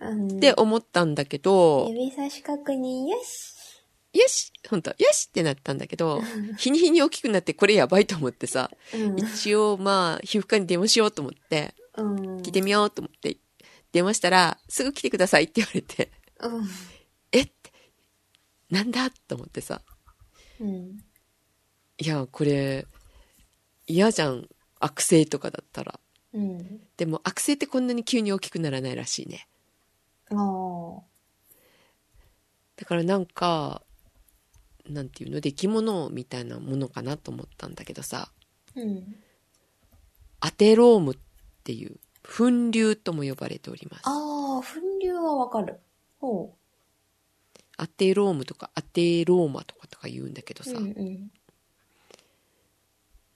[0.00, 0.36] うん。
[0.36, 3.56] って思ったんだけど、指差し確認、よし。
[4.12, 6.22] よし本当よしってなったんだけど、
[6.56, 9.18] 日に日に大きくなってこれやばいと思ってさ、うん。
[9.18, 12.36] 一応まあ、皮膚科に電話しようと思って、うん。
[12.38, 13.36] 聞いてみようと思って、
[13.92, 16.10] 電話したら、すぐ来てくださいって言われて、
[16.40, 16.68] うん。
[17.32, 17.52] えって、
[18.70, 19.82] なんだと思ってさ、
[20.60, 21.02] うん。
[21.98, 22.86] いや、これ、
[23.86, 24.48] 嫌じゃん。
[24.78, 25.98] 悪性とかだったら。
[26.36, 26.80] うん。
[26.98, 29.48] でも悪性ってこんなに急に大きくならないらしいね。
[30.30, 31.02] ああ。
[32.76, 33.82] だからなんか、
[34.86, 38.30] なんていうの、出来物みたいなものかなと思ったんだけどさ、
[38.74, 39.16] うん。
[40.40, 41.18] アテロームっ
[41.64, 44.02] ていう、粉瘤とも呼ばれております。
[44.04, 45.80] ああ、粉瘤はわかる。
[46.20, 46.54] ほ
[47.78, 50.70] アテロームとかアテローマとかとか言うんだけどう。
[50.70, 51.30] さ、うんうん。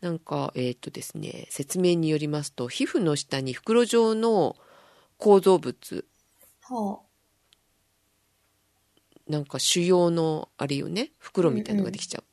[0.00, 4.56] なんか、えっ、とですね、説明によりますと、皮膚の下に袋状の
[5.18, 6.04] 構造物、
[6.62, 7.00] は
[9.28, 12.24] なんか腫瘍のあれよね、袋みたいのができちゃう。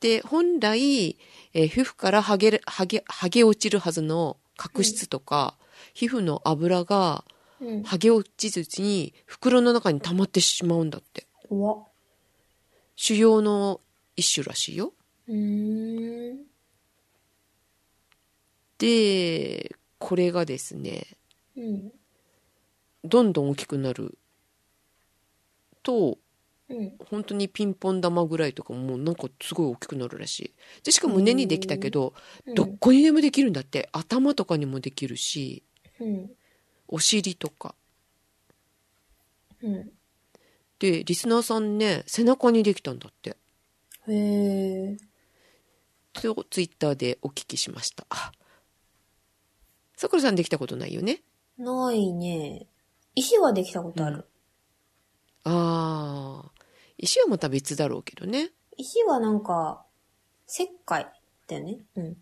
[0.00, 1.16] で、本来、
[1.54, 5.56] えー皮膚から剥げる、剥げ、剥げ落ちるはずの角質とか、
[5.94, 7.24] 皮膚の油が。
[7.84, 11.28] 剥げ落ちずに袋の中に溜まってしまうんだって。
[12.96, 13.80] 腫瘍の
[14.16, 14.92] 一種らしいよ。
[15.28, 16.44] うーん。
[18.78, 21.06] で、これがですね、
[21.56, 21.92] うん。
[23.04, 24.18] どんどん大きくなる
[25.82, 26.18] と、
[26.68, 26.92] うん。
[27.10, 30.54] 本当にピンポン玉ぐらいとかもうなんかすごい大きくなるらしい。
[30.84, 32.14] で、しかも胸にできたけど、
[32.46, 33.88] うんどこにでもできるんだって。
[33.92, 35.62] 頭とかにもできるし、
[36.00, 36.30] うん。
[36.88, 37.74] お尻とか。
[39.62, 39.90] うん。
[40.78, 43.36] で、リスナーさんね、背中にできたんだって。
[44.08, 44.96] へえ。
[46.12, 48.06] と、ツイッターでお聞きしました。
[48.10, 48.32] あ
[49.96, 51.22] さくらさんできたことないよね
[51.58, 52.66] ないね。
[53.14, 54.26] 石はできたことある。
[55.44, 56.50] ああ。
[56.98, 58.50] 石はまた別だろうけどね。
[58.76, 59.84] 石はなんか、
[60.48, 61.06] 石灰
[61.46, 61.78] だよね。
[61.96, 62.16] うん。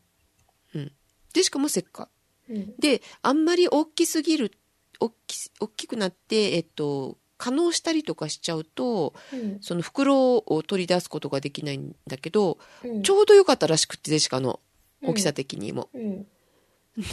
[1.32, 2.06] で、しかも石灰。
[2.48, 2.76] うん。
[2.78, 4.52] で、あんまり大きすぎる、
[4.98, 9.58] 大き大きくなって、えっと、可能したりとかしちゃうと、うん。
[9.62, 13.02] その袋を取り出すことができないんだけど、うん。
[13.02, 14.60] ちょうどよかったらしくって、ジェシカの
[15.02, 15.88] 大きさ的にも。
[15.94, 16.26] うん。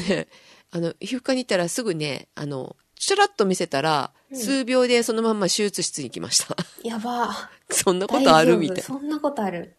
[0.09, 0.27] で、
[0.71, 6.57] あの、皮膚科に行ったらすぐね、あの、ちょらっと見せたら、うん数秒でそのまんま手術室に来ました。
[6.83, 7.49] やば。
[7.71, 8.83] そんなことあるみたいな。
[8.83, 9.77] そんなことある。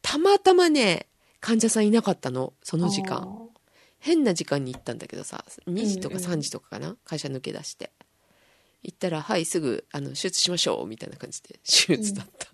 [0.00, 1.08] たまたまね、
[1.40, 3.18] 患者さんいなかったの、その時間。
[3.18, 3.50] あ
[3.98, 7.90] 変な時間に行ったんだけどさ、2時とかうんうん3時とかかな、会社抜け出して。
[8.82, 12.48] 行ったら、はい、すぐ、あの、手術しましょう、みたいな感じで、 手術だった。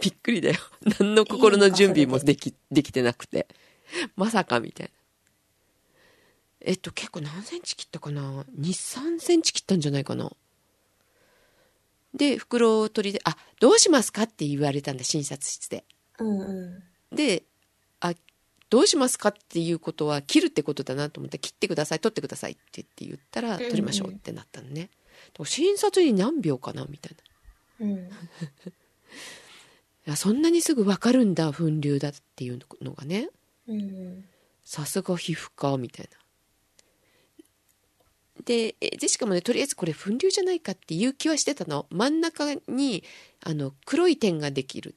[0.00, 0.56] びっくりだよ。
[0.98, 3.46] 何の心の準備もでき、できてなくて。
[4.16, 4.92] まさか、みたいな。
[6.60, 10.32] えっと、結構何センチ切ったかな ?2、3センチ切ったんじゃないかな
[12.14, 15.84] で、袋を取りで、あ、どうしますかって言われたんだ、診察室で。
[16.18, 17.16] ーうんうん。
[17.16, 17.44] で、
[18.00, 18.14] あ、
[18.72, 25.01] どうしますかっていうことは切るってことだなと思って切ってください取ってくださいって言って言ったらうんうん取りましょうってなったのね、だから
[25.44, 27.16] 診察に何秒かなみたい
[27.80, 27.96] なうん。
[30.04, 33.28] いやそんなにすぐ分かるんだ粉瘤だっていうのがね
[33.66, 34.24] うん。
[34.64, 36.18] さすが皮膚科みたいな
[38.44, 43.04] でえジェシカもねとりあえずこれ粉瘤じゃないかっていう気はしてたの真ん中に
[43.40, 44.94] あの黒い点ができる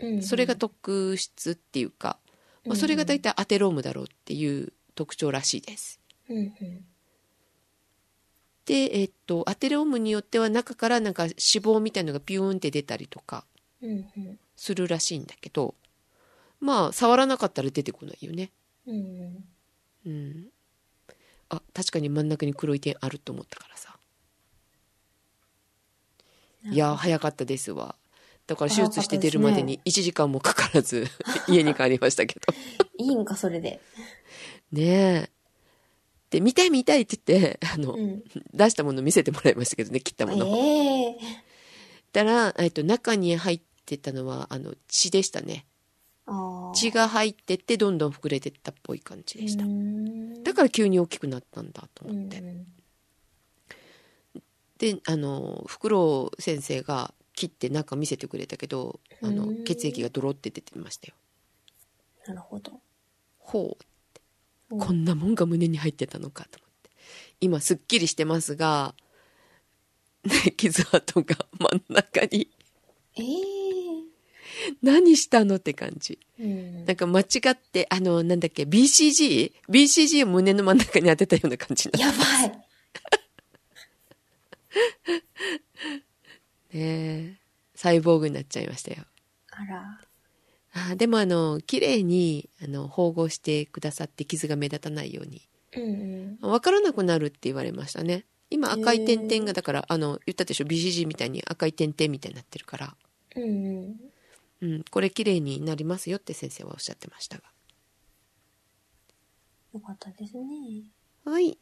[0.00, 0.22] うん。
[0.22, 2.18] それが特質っていうか、
[2.64, 6.84] まあ、それが大体アテロームだろうっていう特徴らしいですうんうん。
[8.68, 13.44] でえっとアテロームによっては中からなんか脂肪みたいのがピューンって出たりとか。
[14.56, 15.76] するらしいんだけど
[16.60, 18.50] まあ触らなかったら出てこないよね。
[18.86, 19.44] うん
[20.04, 20.46] うん。
[21.48, 23.96] あ確かに真ん中に黒い点あると思ったからさ。
[26.66, 26.74] うん。
[26.74, 27.94] いやー早かったですわ。
[28.48, 31.06] だから手術して出るまでに1時間もかからず
[31.46, 32.52] 家に帰りましたけど。
[32.98, 33.80] いいんか、それで。
[34.72, 35.30] ねえ
[36.30, 38.22] で見たい見たいって言って あの、うん。
[38.52, 41.16] 出したもの見せてもらいましたけどね切ったもの、ええ
[42.12, 45.66] たら、えっと、中に入ってたのはあの血でしたね。
[46.74, 50.42] 血が入ってってどんどん膨れてったっぽい感じでした、うん。
[50.42, 52.66] だから急に大きくなったんだとう思って、ん
[54.78, 59.64] であのフクロウ先生が切って中見せてくれたけどあのうん。
[59.64, 61.14] 血液がドロって出てましたよ。
[62.26, 62.72] なるほど。
[63.38, 63.64] ほう。
[63.64, 63.97] うん
[64.68, 66.90] こんなもんが胸に入ってたのかと思って。
[67.40, 68.94] 今すっきりしてますが、
[70.24, 72.50] ね、傷跡が真ん中に。
[73.16, 74.08] ええ
[74.82, 76.18] 何したのって感じ。
[76.38, 76.84] うん。
[76.84, 82.50] なんか間違ってあのなんだっけ BCG?BCG を胸の真ん中に当てたような感じになっやばい。
[86.70, 87.40] て ね
[87.74, 89.04] サイボーグになっちゃいましたよ。
[89.50, 90.00] あら。
[90.90, 95.42] あーでもあの綺麗にあの縫合してくださって傷が目立たないように。
[95.76, 98.24] うん分からなくなるって言われましたね。
[98.50, 102.96] 今赤い点々がだからあの言ったでしょ？BCG みたいに赤い点々みたいになってるから、
[103.36, 103.42] うん。
[103.42, 103.96] うん。
[104.60, 107.44] うん、これ綺麗になりますよって先生はおっしゃってましたが。
[109.74, 110.44] よかったですね。
[111.24, 111.58] はい。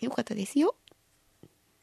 [0.00, 0.74] よかったですよ。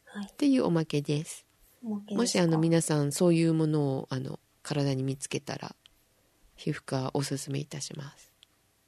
[0.04, 0.26] はい。
[0.30, 1.46] っていうおまけです。
[1.82, 5.76] もしあの皆さんそういうものをあの体に見つけたら
[6.58, 8.32] 皮膚科おすすめいたします。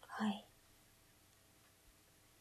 [0.09, 0.45] はい。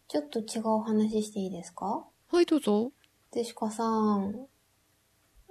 [0.07, 2.03] ちょっと違うお話していいですか？
[2.31, 2.91] はいどうぞ。
[3.31, 4.47] デシカさん、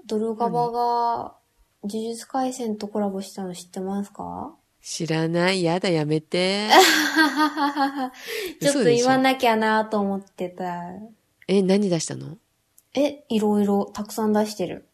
[0.05, 1.37] ドルガバが
[1.85, 4.53] 呪術廻戦とコラボしたの知ってますか？
[4.83, 5.63] 知らない。
[5.63, 6.69] やだやめて。
[8.61, 10.83] ちょっと言わなきゃなと思ってた。
[11.47, 12.37] え何出したの？
[12.95, 14.89] え、いろいろたくさん出してる。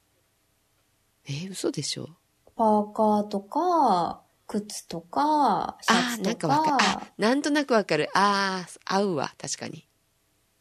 [1.26, 2.08] え嘘でしょ？
[2.54, 8.08] パーカーとか、靴とか、シャあーなんツとか、かわかあなんとなくわかる。
[8.14, 9.32] あー合うわ。
[9.38, 9.88] 確かに。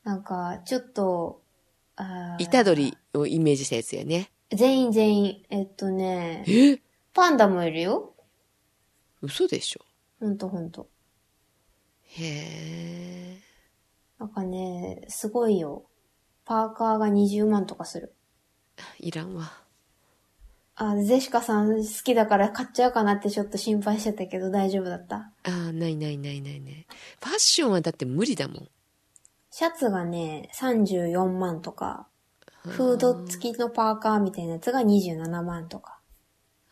[0.03, 1.41] なんか、ちょっと、
[1.95, 2.45] あー。
[2.45, 4.31] 虎取をイメージしたやつやね。
[4.51, 6.79] 全員全員、えっとね、え？
[7.13, 8.13] パンダもいるよ。
[9.21, 9.81] 嘘でしょ。
[10.19, 10.89] ほんとほんと。
[12.03, 13.39] へえ
[14.19, 15.85] なんかね、すごいよ。
[16.45, 18.15] パーカーが20万とかする。
[18.99, 19.51] いらんわ
[20.75, 25.31] あ、ゼシカさん好きだから買っちゃうかなってちょっと心配してたけど大丈夫だった？
[25.43, 26.87] あーないないないないね
[27.23, 28.69] ファッションはだって無理だもん
[29.51, 32.07] シャツがね、34万とか、
[32.63, 35.99] フード付きのパーカーみたいなやつが27万とか。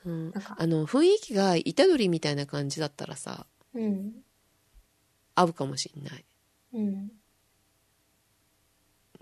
[0.03, 3.45] うんなんかあの雰囲気が虎取みたいな感じだったらさ
[3.75, 4.13] うん。
[5.35, 6.25] 合うかもしんない
[6.73, 7.11] うん。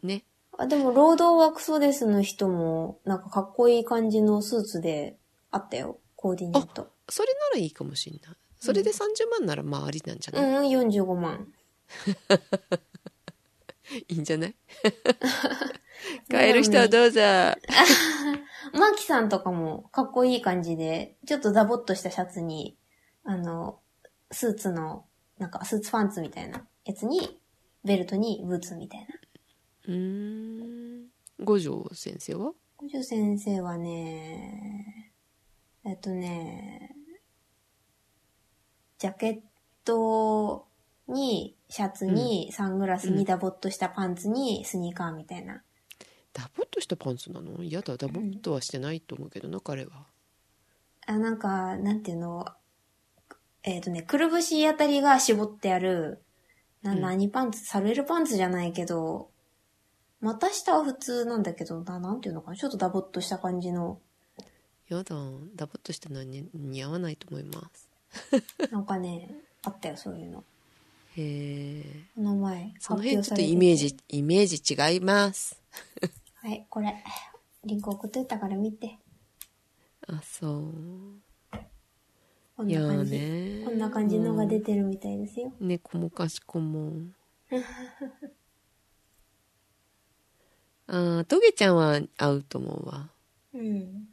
[0.03, 0.23] ね
[0.61, 5.17] あ、でも、労働ワークソデスの人も、なんかかっこいい感じのスーツで
[5.51, 5.99] あったよ。
[6.15, 6.89] コーディネート。
[7.09, 11.47] それならいいかもしんないそれで30万ならまあありなんじゃうない、ん、45万。
[14.09, 14.55] いいんじゃない？
[16.29, 17.21] 買える人はどうぞ
[18.73, 22.77] マキさんとかもかっこいい感じで、ちょっとダボっとしたシャツに、
[23.23, 23.79] あの、
[24.31, 25.05] スーツの、
[25.37, 27.39] なんかスーツパンツみたいなやつに、
[27.83, 29.07] ベルトにブーツみたいな。
[29.89, 31.07] うーん。
[31.43, 32.51] 五条先生は？
[32.77, 35.13] 五条先生はね、
[35.83, 36.95] えっとね、
[38.99, 39.39] ジャケッ
[39.83, 40.67] ト
[41.07, 45.63] に、シャツに、サングラスにダボっとしたパンツに、スニーカーみたいな。
[46.33, 47.63] ダボっとしたパンツなの？
[47.63, 47.97] やだ。
[47.97, 50.05] ダボっとはしてないと思うけどな、彼は。
[51.07, 52.45] あ、なんか、なんていうの、
[53.63, 56.21] えっ、とね、くるぶしあたりが絞ってある、
[56.83, 57.01] な、うん。
[57.01, 57.65] 何パンツ？
[57.65, 59.31] サルエルパンツじゃないけど、
[60.21, 62.57] 股下は普通なんだけど、な、なんていうのかな？
[62.57, 63.99] ちょっとダボっとした感じの、
[64.89, 65.15] やだ
[65.55, 67.87] ダボっとしたのはに似合わないと思います
[68.71, 69.29] なんかね、
[69.63, 70.43] あったよ、そういうの。
[71.15, 71.83] へえ。
[72.15, 75.61] この前、その辺ちょっとイメージ、イメージ違います。
[76.35, 76.95] はい、これ。
[77.65, 78.97] リンク送っといたから見て。
[80.07, 80.73] あ、そう。
[82.57, 83.11] こんな感じ。
[83.11, 83.63] ね。
[83.65, 85.53] こんな感じのが出てるみたいですよ。
[85.59, 86.93] 猫もかしこも。
[90.91, 93.09] ああ、トゲちゃんは合うと思うわ。
[93.53, 94.07] うん。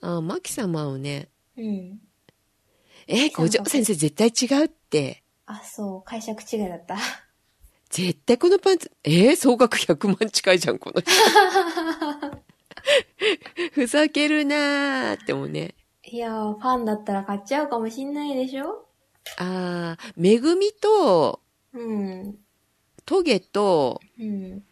[0.00, 1.28] ああ、マキさんも合うね。
[1.56, 2.00] うん。
[3.06, 5.22] え、五条先生絶対違うって。
[5.46, 6.96] あ、そう、解釈違いだった。
[7.88, 11.10] 絶対このパンツ、えー、総額100万近いじゃん、この人。
[13.72, 15.76] ふざけるなーってもうね。
[16.04, 18.88] いやー、ファンだったら買っちゃうかもしんないでしょ
[19.38, 21.40] ああ、めぐみと、
[21.72, 22.41] うん。
[23.12, 24.62] トゲと、うん。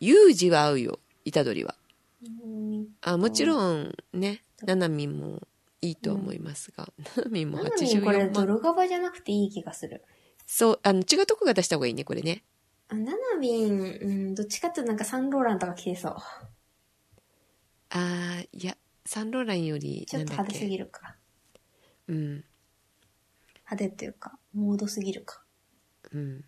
[0.00, 1.76] ユージは合うよ、イタドリは。
[2.24, 5.40] うんあ、もちろんね、ナナミンも
[5.80, 8.32] いいとは思いますが、ナナミンもなのにこれ84万。
[8.32, 10.02] ドルガバじゃなくていい気がする。
[10.44, 12.42] そう、あの、違うとこが出した方がいいね、これね。
[12.88, 16.16] あナナビン、うん、どっちかってなんかサンローランとか着てそう。
[17.90, 18.76] あー、いや、
[19.06, 20.78] サンローランより、ちょっと派手すぎけ。
[20.78, 21.14] るか。
[22.08, 22.16] うん、
[23.70, 25.44] 派手っていうか、モードすぎるか。
[26.10, 26.44] うん。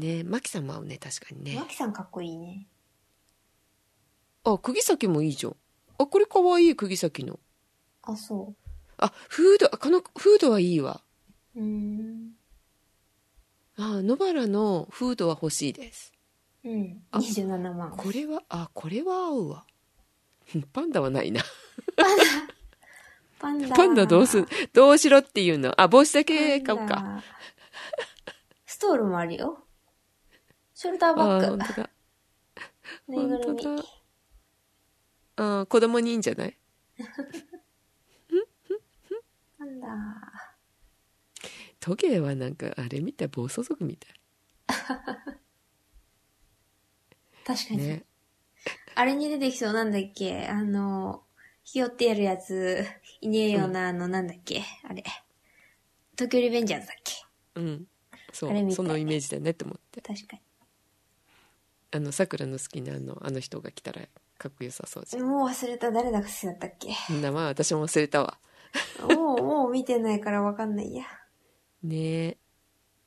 [0.00, 1.66] ねマキさんも合うね、確かにねマ。
[1.66, 2.66] キさんかっこいいね。
[4.44, 5.56] あ、釘先もいいじゃん。
[5.98, 7.38] あ、これかわいい、釘先の。
[8.02, 8.54] あ、そ
[8.96, 11.02] あ、フード、あこのフードはいいわ。
[11.54, 11.62] う。
[11.62, 12.32] ん。
[13.76, 16.12] あ、野原のフードは欲しいです。
[16.64, 17.02] うん。
[17.10, 17.94] あ27万。
[17.96, 19.64] これは、あ、これは合うわ。
[20.72, 21.42] パンダはないな。
[23.38, 23.74] パンダ。
[23.74, 25.78] パンダどうすん、どうしろっていうの。
[25.80, 27.22] あ、帽子だけ買おうか。
[28.66, 29.64] ストールもあるよ。
[30.80, 31.46] ショルダーあバッグ。
[31.46, 31.90] 本当だ。
[33.06, 33.84] ぬいぐ。
[35.36, 36.56] あ、子供にいいんじゃない？
[39.58, 39.86] パンダ。
[41.80, 44.08] トゲはなんか、あれみたい、暴走族みた
[47.44, 47.84] 確かに。
[47.84, 47.86] い。
[47.86, 48.06] ね。
[48.94, 50.46] あれに出てきそうなんだっけ？
[50.46, 51.26] あの、
[51.62, 52.86] ひよってやるやつ、
[53.20, 54.62] いねえよな、あの、なんだっけ？
[54.84, 55.04] あれ。
[56.12, 57.12] 東京リベンジャーズだっけ？
[57.56, 57.86] うん。
[58.32, 60.00] そう、そのイメージだねって思って。
[60.00, 60.38] 確か
[61.92, 64.02] あの、桜の好きなあの、あの人が来たら、
[64.38, 65.22] かっこよさそうじに。
[65.22, 65.90] ゃもう忘れた。
[65.90, 66.94] 誰だか好きだったっけ？
[67.12, 67.20] ん。
[67.20, 68.38] 名前私も忘れたわ。
[69.00, 71.04] もう、もう見てないからわかんないや。
[71.82, 71.96] ね
[72.26, 72.38] え。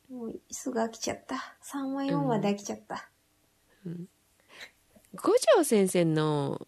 [0.09, 1.35] もうすぐ飽きちゃった。
[1.63, 3.09] 3話4話で飽きちゃった。
[5.15, 6.67] 五条先生の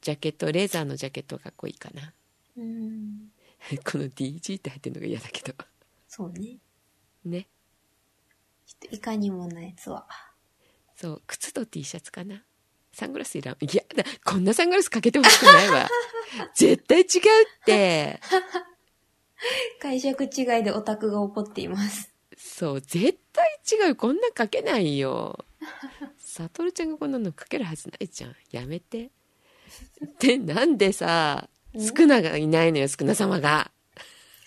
[0.00, 2.12] ジャケット、レーザーのジャケットがかっこいいかな。
[2.56, 3.30] うん。
[3.84, 5.54] この DG って入ってるのが嫌だけど。
[6.08, 6.58] そうね。
[7.24, 7.48] ね。
[8.66, 10.06] ちょっといかにもなやつは。
[10.96, 12.42] そう、靴と T シャツかな。
[12.92, 13.56] サングラスいらん。
[13.60, 15.88] いやだ、こんなサングラスかけてほしくないわ。
[16.54, 17.06] 絶対違うっ
[17.64, 18.20] て。
[19.80, 20.30] 解釈違い
[20.62, 22.14] でオタクが怒っています。
[22.36, 23.96] そう、絶対違う。
[23.96, 25.44] こんなんかけないよ。
[26.18, 28.36] サトルちゃんがこんなのかけるはずないじゃん。
[28.50, 29.10] やめて。
[30.20, 31.48] で、なんでさ、
[31.78, 33.70] スクナがいないのよ、スクナ様が。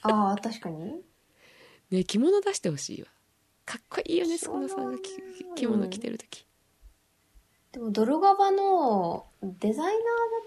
[0.02, 1.02] ああ、確かに。
[1.92, 3.08] ね、着物出してほしいわ。
[3.68, 4.98] かっこいいよね、スクナさんが
[5.56, 6.48] 着物着てるとき。
[7.74, 9.96] でも、ドルガバのデザイナー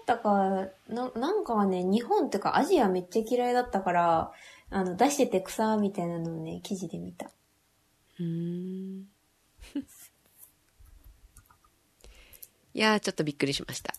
[0.07, 4.31] だったか、ななんかはね、日本っていうかアジアめっちゃ嫌いだったから、
[4.71, 7.27] あの、出してて草みたいなのをね、記事で見た。
[8.19, 9.05] うーん。
[12.73, 13.93] いやー、ちょっとびっくりしました。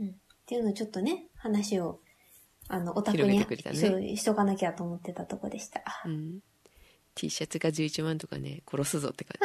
[0.00, 0.08] うん。
[0.08, 0.12] っ
[0.44, 2.00] ていうのをちょっとね、話を、
[2.66, 5.84] あの、オタクに、ねそうしとかなきゃと思ってたとこでした。
[6.04, 6.40] うん。
[7.16, 9.38] T シャツが11万とかね、殺すぞって感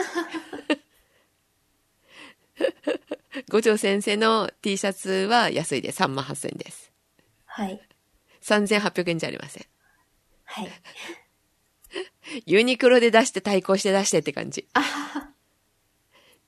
[3.37, 3.41] じ。
[3.49, 6.91] 五条先生の T シャツは安いで3万8000円です。
[7.45, 7.81] はい。
[8.41, 9.65] 3800円じゃありません。
[10.43, 10.69] はい。
[12.45, 14.67] ユニクロで出して対抗して出してって感じ。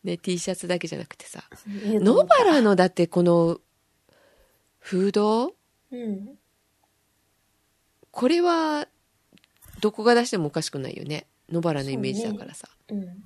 [0.03, 1.43] ね、T シャツだけじゃなくてさ。
[1.65, 3.61] 野原のだってこの、
[4.79, 5.55] フード？
[5.91, 6.37] うん。
[8.11, 8.87] これは、
[9.83, 11.27] どこが出してもおかしくないよね。
[11.51, 12.69] 野原のイメージだからさ。
[12.87, 13.21] うん。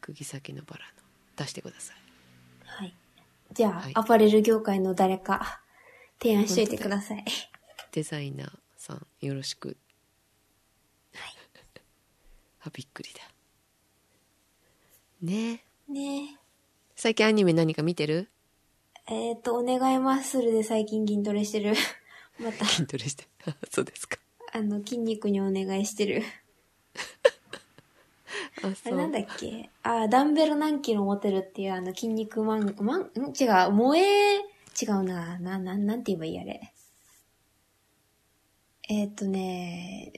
[0.00, 0.84] 釘先野原の。
[1.36, 1.96] 出してください。
[2.64, 2.96] はい。
[3.52, 5.60] じゃあ、はいアパレル業界の誰か、
[6.20, 7.24] 提案しといてください。
[7.92, 9.76] デザイナーさん、よろしく。
[12.62, 13.20] あ、びっくりだ。
[15.22, 15.92] ねえ。
[15.92, 16.38] ね
[16.96, 18.28] 最近アニメ何か見てる？
[19.06, 19.14] え。
[19.14, 21.76] えっ、と、お願いマッスルで最近筋トレしてる。
[22.40, 23.28] また、筋トレして。
[23.46, 24.19] あそうですか。
[24.52, 26.22] あの、筋肉にお願いしてる。
[28.62, 29.12] あ、あれなん。
[29.12, 29.70] だっけ？
[29.82, 33.04] あ、ダンベル何キロ持てるっていうあの筋肉マン、マン、ん？
[33.04, 33.12] 違う、
[33.72, 34.38] 萌え、
[34.80, 36.72] 違うな、な、な、なんて言えばいいあれ？
[38.88, 40.12] えっ、とね、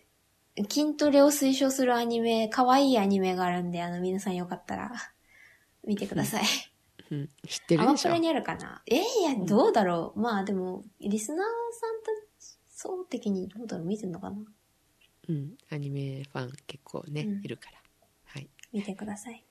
[0.69, 4.91] 筋トレを推奨するアニメ、可愛いアニメがあるんで、あの、皆さんよかったら、
[5.85, 6.45] 見てください。
[7.11, 7.29] うん。
[7.47, 8.83] 知ってアるでしょマプラにあるかな？
[8.87, 10.21] えいや、どうだろう。
[10.21, 12.03] まあでも、リスナーさん
[12.83, 14.37] たち、そう的にどうだろう見てんのかな？
[15.29, 15.53] うん。
[15.71, 17.79] アニメファン結構ね、うんいるから。
[18.25, 18.49] はい。
[18.73, 19.45] 見てください。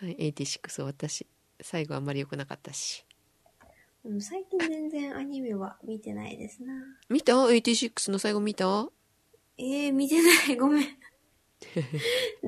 [0.00, 1.26] はい、86私、
[1.60, 3.04] 最後あんまり良くなかったし。
[4.04, 6.74] うん、最近全然アニメは見てないですな。
[7.08, 8.88] 見た ?86 の最後見た？
[9.56, 10.56] えー、見てない。
[10.56, 10.86] ごめん。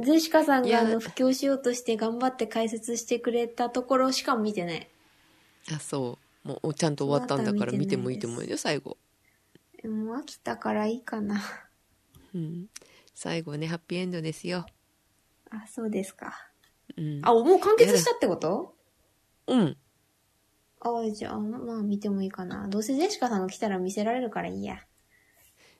[0.05, 4.91] ゼシカさんいやがあの、布教しようとして頑張って解説してくれたところしか見てない。
[5.73, 6.49] あ、そう。
[6.49, 8.99] もうちゃんと終わったんだから見てもいいと思う終よ、最後。
[9.85, 11.41] もう飽きたからいいかな。
[12.35, 12.67] うん。
[13.15, 14.67] 最後ね、ハッピーエンドですよ。
[15.51, 16.51] あ、そうですか。
[16.97, 17.21] うん。
[17.23, 18.75] あ、もう完結したってこと？
[19.47, 19.77] うん。
[20.81, 22.69] あ、じゃあ、まあ見てもいいかな。
[22.69, 24.79] どうせゼシカさんが来たら見せられるからいいや。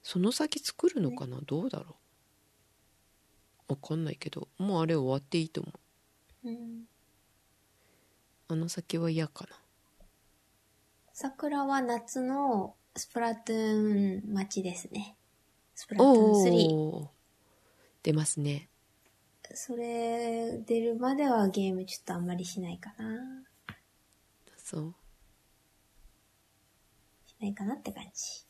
[0.03, 1.41] その先作るのかな？
[1.45, 1.97] どうだろ
[3.69, 3.73] う？
[3.73, 5.73] わかんないけど、もうあれ終わっていいと思
[6.45, 6.49] う。
[6.49, 6.85] うん。
[8.49, 9.57] あの先は嫌かな。
[11.13, 15.17] 桜は夏のスプラトゥーン待ちですね。
[15.75, 16.75] スプラトゥーン3。
[16.75, 17.09] おー。
[18.03, 18.69] 出ますね。
[19.55, 23.05] それ出るまではゲームちょっとあんまりしないかな。
[24.57, 24.95] そう。
[27.27, 28.47] しないかなって感じ。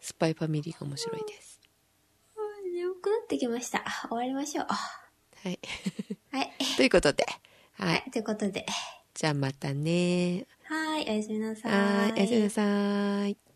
[0.00, 1.60] スパイファミリーが面白いです。
[2.72, 3.84] 眠くなってきました。
[4.08, 4.66] 終わりましょう。
[4.66, 5.58] はい。
[6.32, 6.52] はい。
[6.78, 7.26] ということで。
[7.74, 7.86] は。
[7.88, 8.10] はいい。
[8.10, 8.64] ということで。
[9.12, 10.46] じゃあまたね。
[10.68, 11.04] はい。
[11.10, 12.12] おやすみなさはい。
[12.16, 13.47] おやすみなさい。